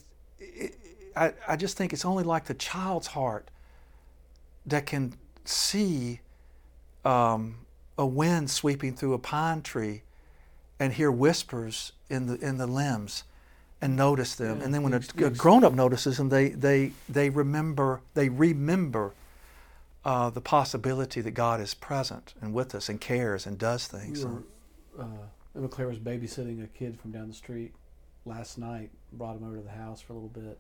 I, 1.17 1.33
I 1.49 1.57
just 1.57 1.77
think 1.77 1.93
it's 1.93 2.05
only 2.05 2.25
like 2.25 2.45
the 2.45 2.55
child's 2.55 3.09
heart 3.09 3.51
that 4.67 4.87
can 4.87 5.15
see 5.45 6.21
um, 7.05 7.57
a 7.97 8.07
wind 8.07 8.51
sweeping 8.51 8.95
through 8.95 9.15
a 9.15 9.19
pine 9.19 9.63
tree 9.63 10.03
and 10.79 10.93
hear 10.93 11.11
whispers 11.11 11.93
in 12.11 12.27
the 12.27 12.35
in 12.47 12.59
the 12.59 12.67
limbs 12.67 13.25
and 13.81 13.97
notice 13.97 14.35
them. 14.35 14.59
Yeah, 14.59 14.65
and 14.65 14.75
then 14.75 14.83
when 14.83 14.95
a, 14.95 15.01
a 15.25 15.31
grown 15.31 15.65
up 15.65 15.73
notices 15.73 16.19
them, 16.19 16.29
they 16.29 16.51
they 16.51 16.93
they 17.09 17.31
remember 17.31 18.01
they 18.15 18.29
remember 18.29 19.15
uh, 20.05 20.31
the 20.31 20.41
possibility 20.41 21.21
that 21.21 21.33
God 21.33 21.61
is 21.61 21.75
present 21.75 22.35
and 22.41 22.53
with 22.53 22.75
us 22.75 22.89
and 22.89 23.01
cares 23.01 23.47
and 23.47 23.59
does 23.59 23.87
things. 23.87 24.25
We 24.25 24.31
were, 24.31 24.43
uh, 25.01 25.07
Emma 25.57 25.69
Claire 25.69 25.89
was 25.89 25.99
babysitting 25.99 26.63
a 26.63 26.67
kid 26.67 27.01
from 27.01 27.13
down 27.13 27.29
the 27.29 27.35
street 27.35 27.75
last 28.25 28.59
night. 28.59 28.91
Brought 29.13 29.37
him 29.37 29.45
over 29.45 29.57
to 29.57 29.63
the 29.63 29.71
house 29.71 30.01
for 30.01 30.13
a 30.13 30.17
little 30.17 30.29
bit 30.29 30.59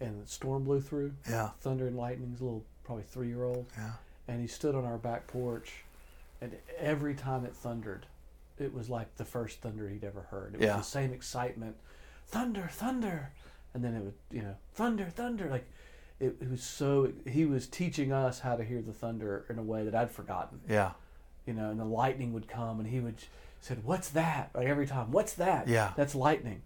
and 0.00 0.22
the 0.22 0.28
storm 0.28 0.64
blew 0.64 0.80
through. 0.80 1.12
Yeah. 1.28 1.50
Thunder 1.60 1.86
and 1.86 1.96
lightning. 1.96 2.30
He's 2.30 2.40
a 2.40 2.44
little, 2.44 2.64
probably 2.84 3.04
three 3.04 3.28
year 3.28 3.44
old. 3.44 3.66
Yeah. 3.76 3.92
And 4.28 4.40
he 4.40 4.46
stood 4.46 4.74
on 4.74 4.84
our 4.84 4.96
back 4.96 5.26
porch, 5.26 5.70
and 6.40 6.56
every 6.78 7.14
time 7.14 7.44
it 7.44 7.54
thundered, 7.54 8.06
it 8.58 8.72
was 8.72 8.88
like 8.88 9.16
the 9.16 9.24
first 9.24 9.60
thunder 9.60 9.88
he'd 9.88 10.04
ever 10.04 10.22
heard. 10.22 10.54
It 10.54 10.60
was 10.60 10.66
yeah. 10.66 10.76
the 10.76 10.82
same 10.82 11.12
excitement, 11.12 11.76
thunder, 12.26 12.68
thunder, 12.70 13.32
and 13.74 13.84
then 13.84 13.94
it 13.94 14.02
would, 14.02 14.14
you 14.30 14.42
know, 14.42 14.54
thunder, 14.72 15.04
thunder. 15.04 15.50
Like 15.50 15.66
it, 16.20 16.36
it 16.40 16.50
was 16.50 16.62
so 16.62 17.12
he 17.26 17.44
was 17.44 17.66
teaching 17.66 18.12
us 18.12 18.40
how 18.40 18.56
to 18.56 18.64
hear 18.64 18.80
the 18.80 18.92
thunder 18.92 19.44
in 19.50 19.58
a 19.58 19.62
way 19.62 19.84
that 19.84 19.94
I'd 19.94 20.10
forgotten. 20.10 20.60
Yeah. 20.68 20.92
You 21.46 21.52
know, 21.52 21.70
and 21.70 21.78
the 21.78 21.84
lightning 21.84 22.32
would 22.32 22.48
come, 22.48 22.80
and 22.80 22.88
he 22.88 23.00
would 23.00 23.16
said, 23.60 23.84
"What's 23.84 24.10
that?" 24.10 24.50
Like 24.54 24.66
every 24.66 24.86
time, 24.86 25.10
"What's 25.10 25.34
that?" 25.34 25.68
Yeah. 25.68 25.92
that's 25.96 26.14
lightning. 26.14 26.62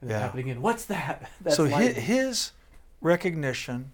And 0.00 0.10
Yeah. 0.10 0.28
it 0.32 0.38
again. 0.38 0.62
What's 0.62 0.84
that? 0.86 1.30
That's 1.40 1.56
so 1.56 1.64
his, 1.64 1.96
his 1.96 2.52
recognition 3.00 3.92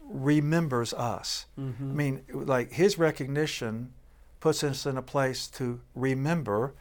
remembers 0.00 0.92
us. 0.94 1.46
Mm-hmm. 1.58 1.90
I 1.90 1.94
mean, 1.94 2.22
like 2.32 2.72
his 2.72 2.98
recognition 2.98 3.92
puts 4.40 4.62
us 4.64 4.86
in 4.86 4.96
a 4.96 5.02
place 5.02 5.46
to 5.48 5.80
remember 5.94 6.72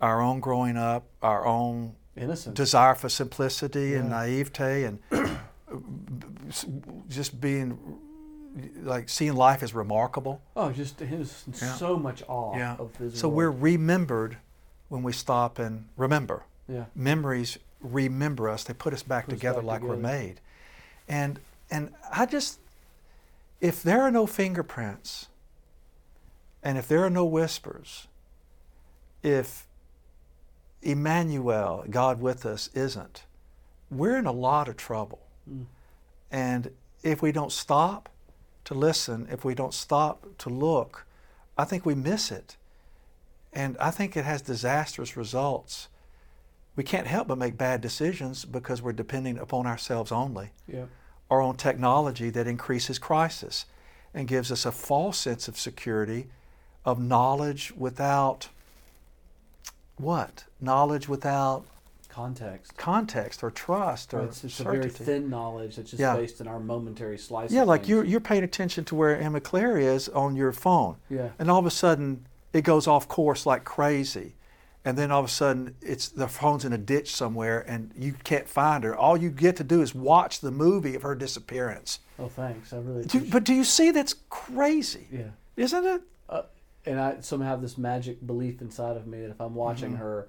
our 0.00 0.20
own 0.20 0.40
growing 0.40 0.76
up, 0.76 1.04
our 1.22 1.44
own 1.46 1.94
innocent. 2.16 2.54
desire 2.54 2.94
for 2.94 3.08
simplicity 3.08 3.94
and 3.94 4.10
naivete, 4.10 4.84
and 4.84 5.00
just 7.08 7.40
being 7.40 7.78
like 8.82 9.08
seeing 9.08 9.34
life 9.34 9.62
as 9.62 9.74
remarkable. 9.74 10.40
oh, 10.56 10.72
just 10.72 10.98
his 11.00 11.44
Yeah. 11.60 11.74
so 11.74 11.96
much 11.96 12.22
awe 12.28 12.56
Yeah. 12.56 12.76
of 12.78 12.94
his. 12.96 13.18
So 13.18 13.28
we're 13.28 13.50
remembered 13.50 14.38
when 14.88 15.02
we 15.02 15.12
stop 15.12 15.58
and 15.58 15.86
remember. 15.96 16.44
yeah. 16.68 16.84
memories 16.94 17.56
remember 17.80 18.48
us. 18.48 18.64
They 18.64 18.74
put 18.74 18.92
us 18.92 19.02
back 19.02 19.26
Put 19.26 19.34
us 19.34 19.38
together 19.38 19.60
back 19.60 19.66
like 19.66 19.82
we're 19.82 19.96
made. 19.96 20.40
And 21.08 21.38
and 21.70 21.92
I 22.12 22.26
just 22.26 22.58
if 23.60 23.82
there 23.82 24.00
are 24.02 24.10
no 24.10 24.26
fingerprints 24.26 25.28
and 26.62 26.78
if 26.78 26.88
there 26.88 27.04
are 27.04 27.10
no 27.10 27.24
whispers, 27.24 28.08
if 29.22 29.66
Emmanuel, 30.82 31.84
God 31.90 32.20
with 32.20 32.46
us, 32.46 32.68
isn't, 32.74 33.24
we're 33.90 34.16
in 34.16 34.26
a 34.26 34.32
lot 34.32 34.68
of 34.68 34.76
trouble. 34.76 35.20
Mm. 35.50 35.66
And 36.30 36.70
if 37.02 37.22
we 37.22 37.32
don't 37.32 37.52
stop 37.52 38.08
to 38.64 38.74
listen, 38.74 39.28
if 39.30 39.44
we 39.44 39.54
don't 39.54 39.74
stop 39.74 40.26
to 40.38 40.48
look, 40.48 41.06
I 41.56 41.64
think 41.64 41.86
we 41.86 41.94
miss 41.94 42.30
it. 42.30 42.56
And 43.52 43.76
I 43.78 43.90
think 43.90 44.16
it 44.16 44.24
has 44.24 44.42
disastrous 44.42 45.16
results. 45.16 45.88
We 46.78 46.84
can't 46.84 47.08
help 47.08 47.26
but 47.26 47.38
make 47.38 47.58
bad 47.58 47.80
decisions 47.80 48.44
because 48.44 48.80
we're 48.80 48.92
depending 48.92 49.36
upon 49.36 49.66
ourselves 49.66 50.12
only 50.12 50.50
Yeah. 50.68 50.84
or 51.28 51.40
on 51.42 51.56
technology 51.56 52.30
that 52.30 52.46
increases 52.46 53.00
crisis 53.00 53.66
and 54.14 54.28
gives 54.28 54.52
us 54.52 54.64
a 54.64 54.70
false 54.70 55.18
sense 55.18 55.48
of 55.48 55.58
security, 55.58 56.28
of 56.84 57.00
knowledge 57.00 57.72
without 57.76 58.50
what? 59.96 60.44
Knowledge 60.60 61.08
without 61.08 61.64
Context. 62.08 62.76
context 62.76 63.42
or 63.42 63.50
trust 63.50 64.14
or 64.14 64.18
Right, 64.20 64.28
it's 64.28 64.42
just 64.42 64.60
a 64.60 64.62
very 64.62 64.88
thin 64.88 65.28
knowledge 65.28 65.74
that's 65.74 65.90
just 65.90 66.00
Yeah. 66.00 66.14
based 66.14 66.40
in 66.40 66.46
our 66.46 66.60
momentary 66.60 67.18
slice. 67.18 67.50
Yeah, 67.50 67.64
like 67.64 67.80
things. 67.80 67.88
you're 67.90 68.04
you're 68.04 68.20
paying 68.20 68.44
attention 68.44 68.84
to 68.84 68.94
where 68.94 69.18
Emma 69.18 69.40
Claire 69.40 69.78
is 69.78 70.08
on 70.10 70.36
your 70.36 70.52
phone, 70.52 70.98
Yeah. 71.10 71.30
and 71.40 71.50
all 71.50 71.58
of 71.58 71.66
a 71.66 71.72
sudden 71.72 72.24
it 72.52 72.62
goes 72.62 72.86
off 72.86 73.08
course 73.08 73.44
like 73.46 73.64
crazy, 73.64 74.36
and 74.88 74.96
then 74.96 75.10
all 75.10 75.20
of 75.20 75.26
a 75.26 75.28
sudden 75.28 75.74
it's 75.82 76.08
the 76.08 76.26
phone's 76.26 76.64
in 76.64 76.72
a 76.72 76.78
ditch 76.78 77.14
somewhere 77.14 77.60
and 77.68 77.92
you 77.94 78.14
can't 78.24 78.48
find 78.48 78.84
her. 78.84 78.96
All 78.96 79.18
you 79.18 79.28
get 79.28 79.54
to 79.56 79.64
do 79.64 79.82
is 79.82 79.94
watch 79.94 80.40
the 80.40 80.50
movie 80.50 80.94
of 80.94 81.02
her 81.02 81.14
disappearance. 81.14 82.00
Oh, 82.18 82.28
thanks. 82.28 82.72
I 82.72 82.78
really. 82.78 83.04
Do, 83.04 83.20
but 83.30 83.44
do 83.44 83.52
you 83.52 83.64
see 83.64 83.90
that's 83.90 84.14
crazy, 84.30 85.06
yeah. 85.12 85.28
isn't 85.56 85.84
it? 85.84 86.00
Uh, 86.30 86.42
and 86.86 86.98
I 86.98 87.20
somehow 87.20 87.48
have 87.50 87.60
this 87.60 87.76
magic 87.76 88.26
belief 88.26 88.62
inside 88.62 88.96
of 88.96 89.06
me 89.06 89.20
that 89.20 89.30
if 89.30 89.40
I'm 89.42 89.54
watching 89.54 89.92
Mhm. 89.92 89.98
her, 89.98 90.28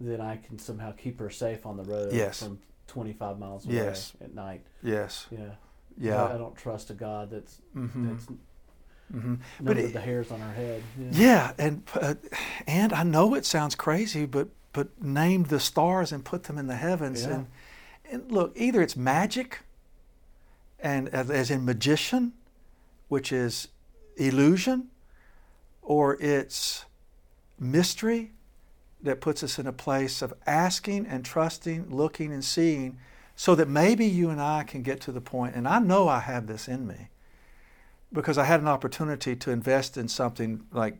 then 0.00 0.20
I 0.20 0.36
can 0.36 0.60
somehow 0.60 0.92
keep 0.92 1.18
her 1.18 1.28
safe 1.28 1.66
on 1.66 1.76
the 1.76 1.82
road 1.82 2.12
Yes. 2.12 2.40
from 2.44 2.60
25 2.86 3.36
miles 3.40 3.66
away 3.66 3.74
Yes. 3.74 4.12
at 4.20 4.32
night. 4.32 4.64
Yes. 4.80 5.26
Yeah. 5.32 5.54
Yeah. 5.98 6.22
I, 6.22 6.34
I 6.36 6.38
don't 6.38 6.54
trust 6.54 6.90
a 6.90 6.94
God 6.94 7.30
that's 7.32 7.60
hmm 7.72 8.08
that's 8.10 8.28
hmm 9.10 9.34
numbered 9.60 9.78
it- 9.78 9.92
the 9.92 10.00
hairs 10.00 10.30
on 10.30 10.40
her 10.40 10.52
head. 10.52 10.82
Yeah. 10.98 11.08
Yeah, 11.12 11.52
and 11.58 11.82
uh, 11.94 12.14
and 12.66 12.92
I 12.92 13.02
know 13.02 13.34
it 13.34 13.44
sounds 13.46 13.74
crazy, 13.74 14.26
but 14.26 14.48
but 14.72 15.02
name 15.02 15.44
the 15.44 15.60
stars 15.60 16.12
and 16.12 16.24
put 16.24 16.44
them 16.44 16.58
in 16.58 16.66
the 16.66 16.76
heavens, 16.76 17.22
Yeah. 17.22 17.34
and 17.34 17.46
and 18.10 18.30
look, 18.32 18.52
either 18.56 18.80
it's 18.82 18.96
magic, 18.96 19.60
and 20.78 21.08
as 21.08 21.50
in 21.50 21.64
magician, 21.64 22.32
which 23.08 23.32
is 23.32 23.68
illusion, 24.16 24.88
or 25.82 26.16
it's 26.20 26.84
mystery 27.58 28.32
that 29.02 29.20
puts 29.20 29.42
us 29.42 29.58
in 29.58 29.66
a 29.66 29.72
place 29.72 30.22
of 30.22 30.32
asking 30.46 31.06
and 31.06 31.24
trusting, 31.24 31.88
looking 31.94 32.32
and 32.32 32.44
seeing, 32.44 32.98
so 33.36 33.54
that 33.54 33.68
maybe 33.68 34.04
you 34.06 34.28
and 34.30 34.40
I 34.40 34.64
can 34.64 34.82
get 34.82 35.00
to 35.02 35.12
the 35.12 35.20
point, 35.20 35.54
and 35.54 35.66
I 35.68 35.78
know 35.78 36.08
I 36.08 36.20
have 36.20 36.46
this 36.46 36.66
in 36.68 36.86
me 36.86 37.08
because 38.12 38.38
I 38.38 38.44
had 38.44 38.60
an 38.60 38.68
opportunity 38.68 39.36
to 39.36 39.50
invest 39.50 39.96
in 39.96 40.08
something 40.08 40.66
like 40.72 40.98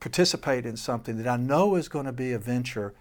participate 0.00 0.66
in 0.66 0.76
something 0.76 1.16
that 1.18 1.26
I 1.26 1.36
know 1.36 1.74
is 1.76 1.88
going 1.88 2.06
to 2.06 2.12
be 2.12 2.32
a 2.32 2.38
venture 2.38 2.94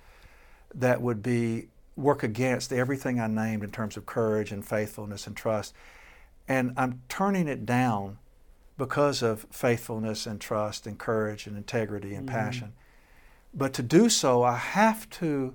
that 0.73 1.01
would 1.01 1.21
be 1.21 1.67
work 1.95 2.23
against 2.23 2.71
everything 2.71 3.19
I 3.19 3.27
named 3.27 3.63
in 3.63 3.71
terms 3.71 3.97
of 3.97 4.05
courage 4.05 4.51
and 4.51 4.65
faithfulness 4.65 5.27
and 5.27 5.35
trust. 5.35 5.73
And 6.47 6.73
I'm 6.77 7.01
turning 7.09 7.47
it 7.47 7.65
down 7.65 8.17
because 8.77 9.21
of 9.21 9.45
faithfulness 9.51 10.25
and 10.25 10.39
trust 10.39 10.87
and 10.87 10.97
courage 10.97 11.45
and 11.47 11.57
integrity 11.57 12.15
and 12.15 12.25
Mhm. 12.25 12.31
passion. 12.31 12.73
But 13.53 13.73
to 13.73 13.83
do 13.83 14.09
so, 14.09 14.43
I 14.43 14.55
have 14.55 15.09
to 15.11 15.53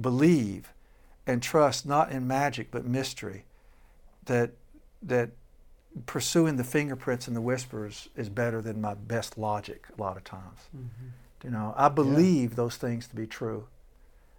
believe 0.00 0.72
and 1.26 1.42
trust 1.42 1.86
not 1.86 2.10
in 2.10 2.26
magic 2.26 2.70
but 2.70 2.84
mystery 2.84 3.44
that 4.24 4.52
that 5.02 5.30
pursuing 6.06 6.56
the 6.56 6.64
fingerprints 6.64 7.26
and 7.26 7.36
the 7.36 7.40
whispers 7.40 8.08
is 8.16 8.28
better 8.28 8.60
than 8.62 8.80
my 8.80 8.94
best 8.94 9.36
logic 9.36 9.86
a 9.96 10.00
lot 10.00 10.16
of 10.16 10.24
times. 10.24 10.68
Mhm. 10.76 10.88
You 11.44 11.50
know, 11.50 11.74
I 11.76 11.88
believe 11.88 12.54
those 12.56 12.76
things 12.76 13.08
to 13.08 13.16
be 13.16 13.26
true. 13.26 13.66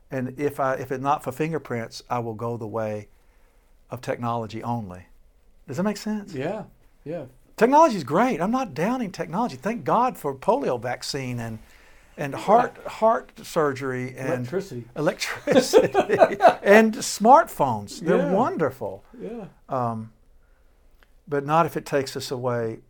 And 0.10 0.40
if 0.40 0.60
I 0.60 0.76
if 0.76 0.92
it's 0.92 1.02
not 1.04 1.24
for 1.24 1.32
fingerprints, 1.32 2.04
I 2.10 2.20
will 2.20 2.34
go 2.36 2.58
the 2.58 2.68
way 2.68 3.08
of 3.90 4.02
technology 4.02 4.64
only. 4.64 5.08
Does 5.68 5.78
that 5.78 5.84
make 5.84 5.98
sense? 5.98 6.34
Yeah. 6.34 6.64
Yeah. 7.04 7.26
Technology 7.58 7.98
is 7.98 8.04
great. 8.04 8.42
I'm 8.42 8.52
not 8.52 8.74
downing 8.74 9.12
technology. 9.12 9.56
Thank 9.56 9.84
God 9.84 10.18
for 10.18 10.34
polio 10.34 10.80
vaccine 10.82 11.40
and 11.40 11.60
and 12.18 12.36
heart 12.36 12.78
heart 12.86 13.32
surgery 13.44 14.16
and 14.18 14.30
Electricity. 14.46 14.86
electricity 14.96 15.94
and 16.64 16.94
smartphones. 16.96 18.00
They're 18.00 18.18
Yeah. 18.18 18.32
wonderful. 18.32 19.04
Yeah. 19.20 19.46
Um, 19.70 20.12
but 21.32 21.46
not 21.46 21.66
if 21.66 21.78
it 21.78 21.86
takes 21.86 22.16
us 22.18 22.30
away 22.30 22.82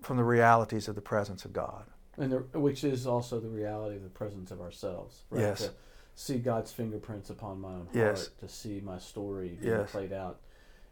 from 0.00 0.16
the 0.16 0.24
realities 0.24 0.86
of 0.88 0.94
the 0.94 1.00
presence 1.00 1.44
of 1.44 1.52
God. 1.52 1.84
And 2.16 2.32
which 2.54 2.84
is 2.84 3.06
also 3.08 3.40
the 3.40 3.48
reality 3.48 3.96
of 3.96 4.04
the 4.04 4.08
presence 4.08 4.52
of 4.52 4.60
ourselves. 4.60 5.24
Right? 5.30 5.40
Yes. 5.42 5.64
To 5.64 5.70
see 6.14 6.38
God's 6.38 6.70
fingerprints 6.72 7.28
upon 7.28 7.60
my 7.60 7.70
own 7.70 7.86
heart. 7.86 7.94
Yes. 7.94 8.30
To 8.38 8.48
see 8.48 8.80
my 8.80 8.98
story 8.98 9.58
being 9.60 9.72
Yes. 9.72 9.90
played 9.90 10.12
out 10.12 10.38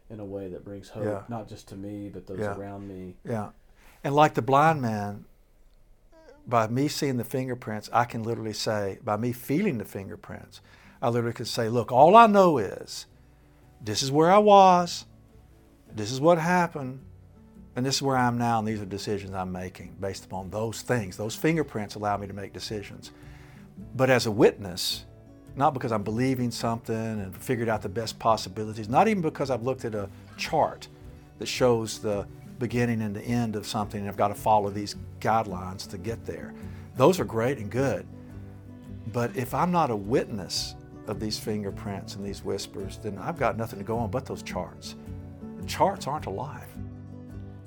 in 0.09 0.19
a 0.19 0.25
way 0.25 0.49
that 0.49 0.65
brings 0.65 0.89
hope, 0.89 1.05
Yeah. 1.05 1.23
not 1.29 1.47
just 1.47 1.69
to 1.69 1.77
me, 1.77 2.09
but 2.09 2.27
those 2.27 2.39
Yeah. 2.39 2.57
around 2.57 2.87
me. 2.87 3.15
Yeah. 3.23 3.51
And 4.03 4.13
like 4.13 4.33
the 4.33 4.41
blind 4.41 4.81
man, 4.81 5.25
by 6.45 6.67
me 6.67 6.89
seeing 6.89 7.15
the 7.17 7.23
fingerprints, 7.23 7.89
I 7.93 8.03
can 8.03 8.23
literally 8.23 8.53
say, 8.53 8.99
by 9.01 9.15
me 9.15 9.31
feeling 9.31 9.77
the 9.77 9.85
fingerprints, 9.85 10.61
I 11.01 11.07
literally 11.07 11.33
can 11.33 11.45
say, 11.45 11.69
look, 11.69 11.91
all 11.91 12.17
I 12.17 12.27
know 12.27 12.57
is 12.57 13.05
this 13.79 14.03
is 14.03 14.11
where 14.11 14.31
I 14.31 14.39
was, 14.39 15.05
this 15.95 16.11
is 16.11 16.21
what 16.21 16.37
happened, 16.37 16.99
and 17.75 17.85
this 17.85 17.95
is 17.95 18.01
where 18.01 18.17
I 18.17 18.27
am 18.27 18.37
now, 18.37 18.59
and 18.59 18.67
these 18.67 18.81
are 18.81 18.85
decisions 18.85 19.33
I'm 19.33 19.51
making 19.51 19.95
based 19.99 20.25
upon 20.25 20.49
those 20.49 20.81
things. 20.81 21.17
Those 21.17 21.35
fingerprints 21.35 21.95
allow 21.95 22.17
me 22.17 22.27
to 22.27 22.33
make 22.33 22.53
decisions. 22.53 23.11
But 23.95 24.09
as 24.09 24.25
a 24.25 24.31
witness, 24.31 25.05
not 25.55 25.73
because 25.73 25.91
I'm 25.91 26.03
believing 26.03 26.51
something 26.51 26.95
and 26.95 27.35
figured 27.35 27.69
out 27.69 27.81
the 27.81 27.89
best 27.89 28.19
possibilities, 28.19 28.89
not 28.89 29.07
even 29.07 29.21
because 29.21 29.49
I've 29.49 29.63
looked 29.63 29.85
at 29.85 29.95
a 29.95 30.09
chart 30.37 30.87
that 31.37 31.47
shows 31.47 31.99
the 31.99 32.27
beginning 32.59 33.01
and 33.01 33.15
the 33.15 33.21
end 33.21 33.55
of 33.55 33.65
something 33.65 34.01
and 34.01 34.09
I've 34.09 34.17
got 34.17 34.27
to 34.29 34.35
follow 34.35 34.69
these 34.69 34.95
guidelines 35.19 35.89
to 35.89 35.97
get 35.97 36.25
there. 36.25 36.53
Those 36.95 37.19
are 37.19 37.25
great 37.25 37.57
and 37.57 37.69
good. 37.69 38.05
But 39.13 39.35
if 39.35 39.53
I'm 39.53 39.71
not 39.71 39.89
a 39.89 39.95
witness 39.95 40.75
of 41.07 41.19
these 41.19 41.39
fingerprints 41.39 42.15
and 42.15 42.25
these 42.25 42.43
whispers, 42.43 42.97
then 42.97 43.17
I've 43.17 43.39
got 43.39 43.57
nothing 43.57 43.79
to 43.79 43.85
go 43.85 43.97
on 43.97 44.11
but 44.11 44.25
those 44.25 44.43
charts. 44.43 44.95
Charts 45.69 46.07
aren't 46.07 46.25
alive. 46.25 46.67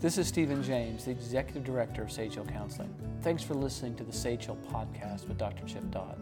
This 0.01 0.19
is 0.19 0.27
Stephen 0.27 0.61
James, 0.61 1.05
the 1.05 1.13
Executive 1.13 1.63
Director 1.63 2.03
of 2.03 2.11
Sage 2.11 2.35
Hill 2.35 2.45
Counseling. 2.45 2.93
Thanks 3.23 3.45
for 3.45 3.55
listening 3.55 3.95
to 3.95 4.03
the 4.03 4.13
Sage 4.13 4.47
Hill 4.47 4.59
Podcast 4.73 5.29
with 5.29 5.39
Dr. 5.39 5.65
Chip 5.67 5.89
Dodd. 5.93 6.19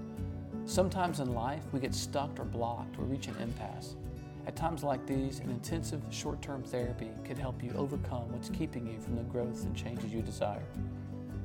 Sometimes 0.67 1.21
in 1.21 1.33
life, 1.33 1.63
we 1.73 1.81
get 1.81 1.95
stuck 1.95 2.39
or 2.39 2.45
blocked 2.45 2.99
or 2.99 3.05
reach 3.05 3.29
an 3.29 3.37
impasse. 3.41 3.97
At 4.47 4.57
times 4.57 4.85
like 4.85 5.07
these, 5.07 5.39
an 5.39 5.49
intensive 5.49 6.03
short 6.11 6.43
term 6.43 6.63
therapy 6.63 7.09
could 7.25 7.39
help 7.39 7.65
you 7.65 7.73
overcome 7.75 8.31
what's 8.31 8.51
keeping 8.51 8.87
you 8.87 9.01
from 9.01 9.17
the 9.17 9.23
growth 9.23 9.65
and 9.65 9.75
changes 9.75 10.13
you 10.13 10.21
desire. 10.21 10.67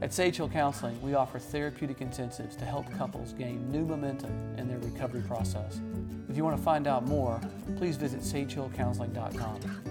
At 0.01 0.13
Sage 0.13 0.35
Hill 0.35 0.49
Counseling, 0.49 1.01
we 1.01 1.13
offer 1.13 1.39
therapeutic 1.39 1.99
intensives 1.99 2.57
to 2.57 2.65
help 2.65 2.91
couples 2.97 3.31
gain 3.31 3.71
new 3.71 3.85
momentum 3.85 4.33
in 4.57 4.67
their 4.67 4.79
recovery 4.79 5.21
process. 5.21 5.79
If 6.27 6.35
you 6.35 6.43
want 6.43 6.57
to 6.57 6.63
find 6.63 6.87
out 6.87 7.07
more, 7.07 7.39
please 7.77 7.95
visit 7.95 8.19
sagehillcounseling.com. 8.19 9.84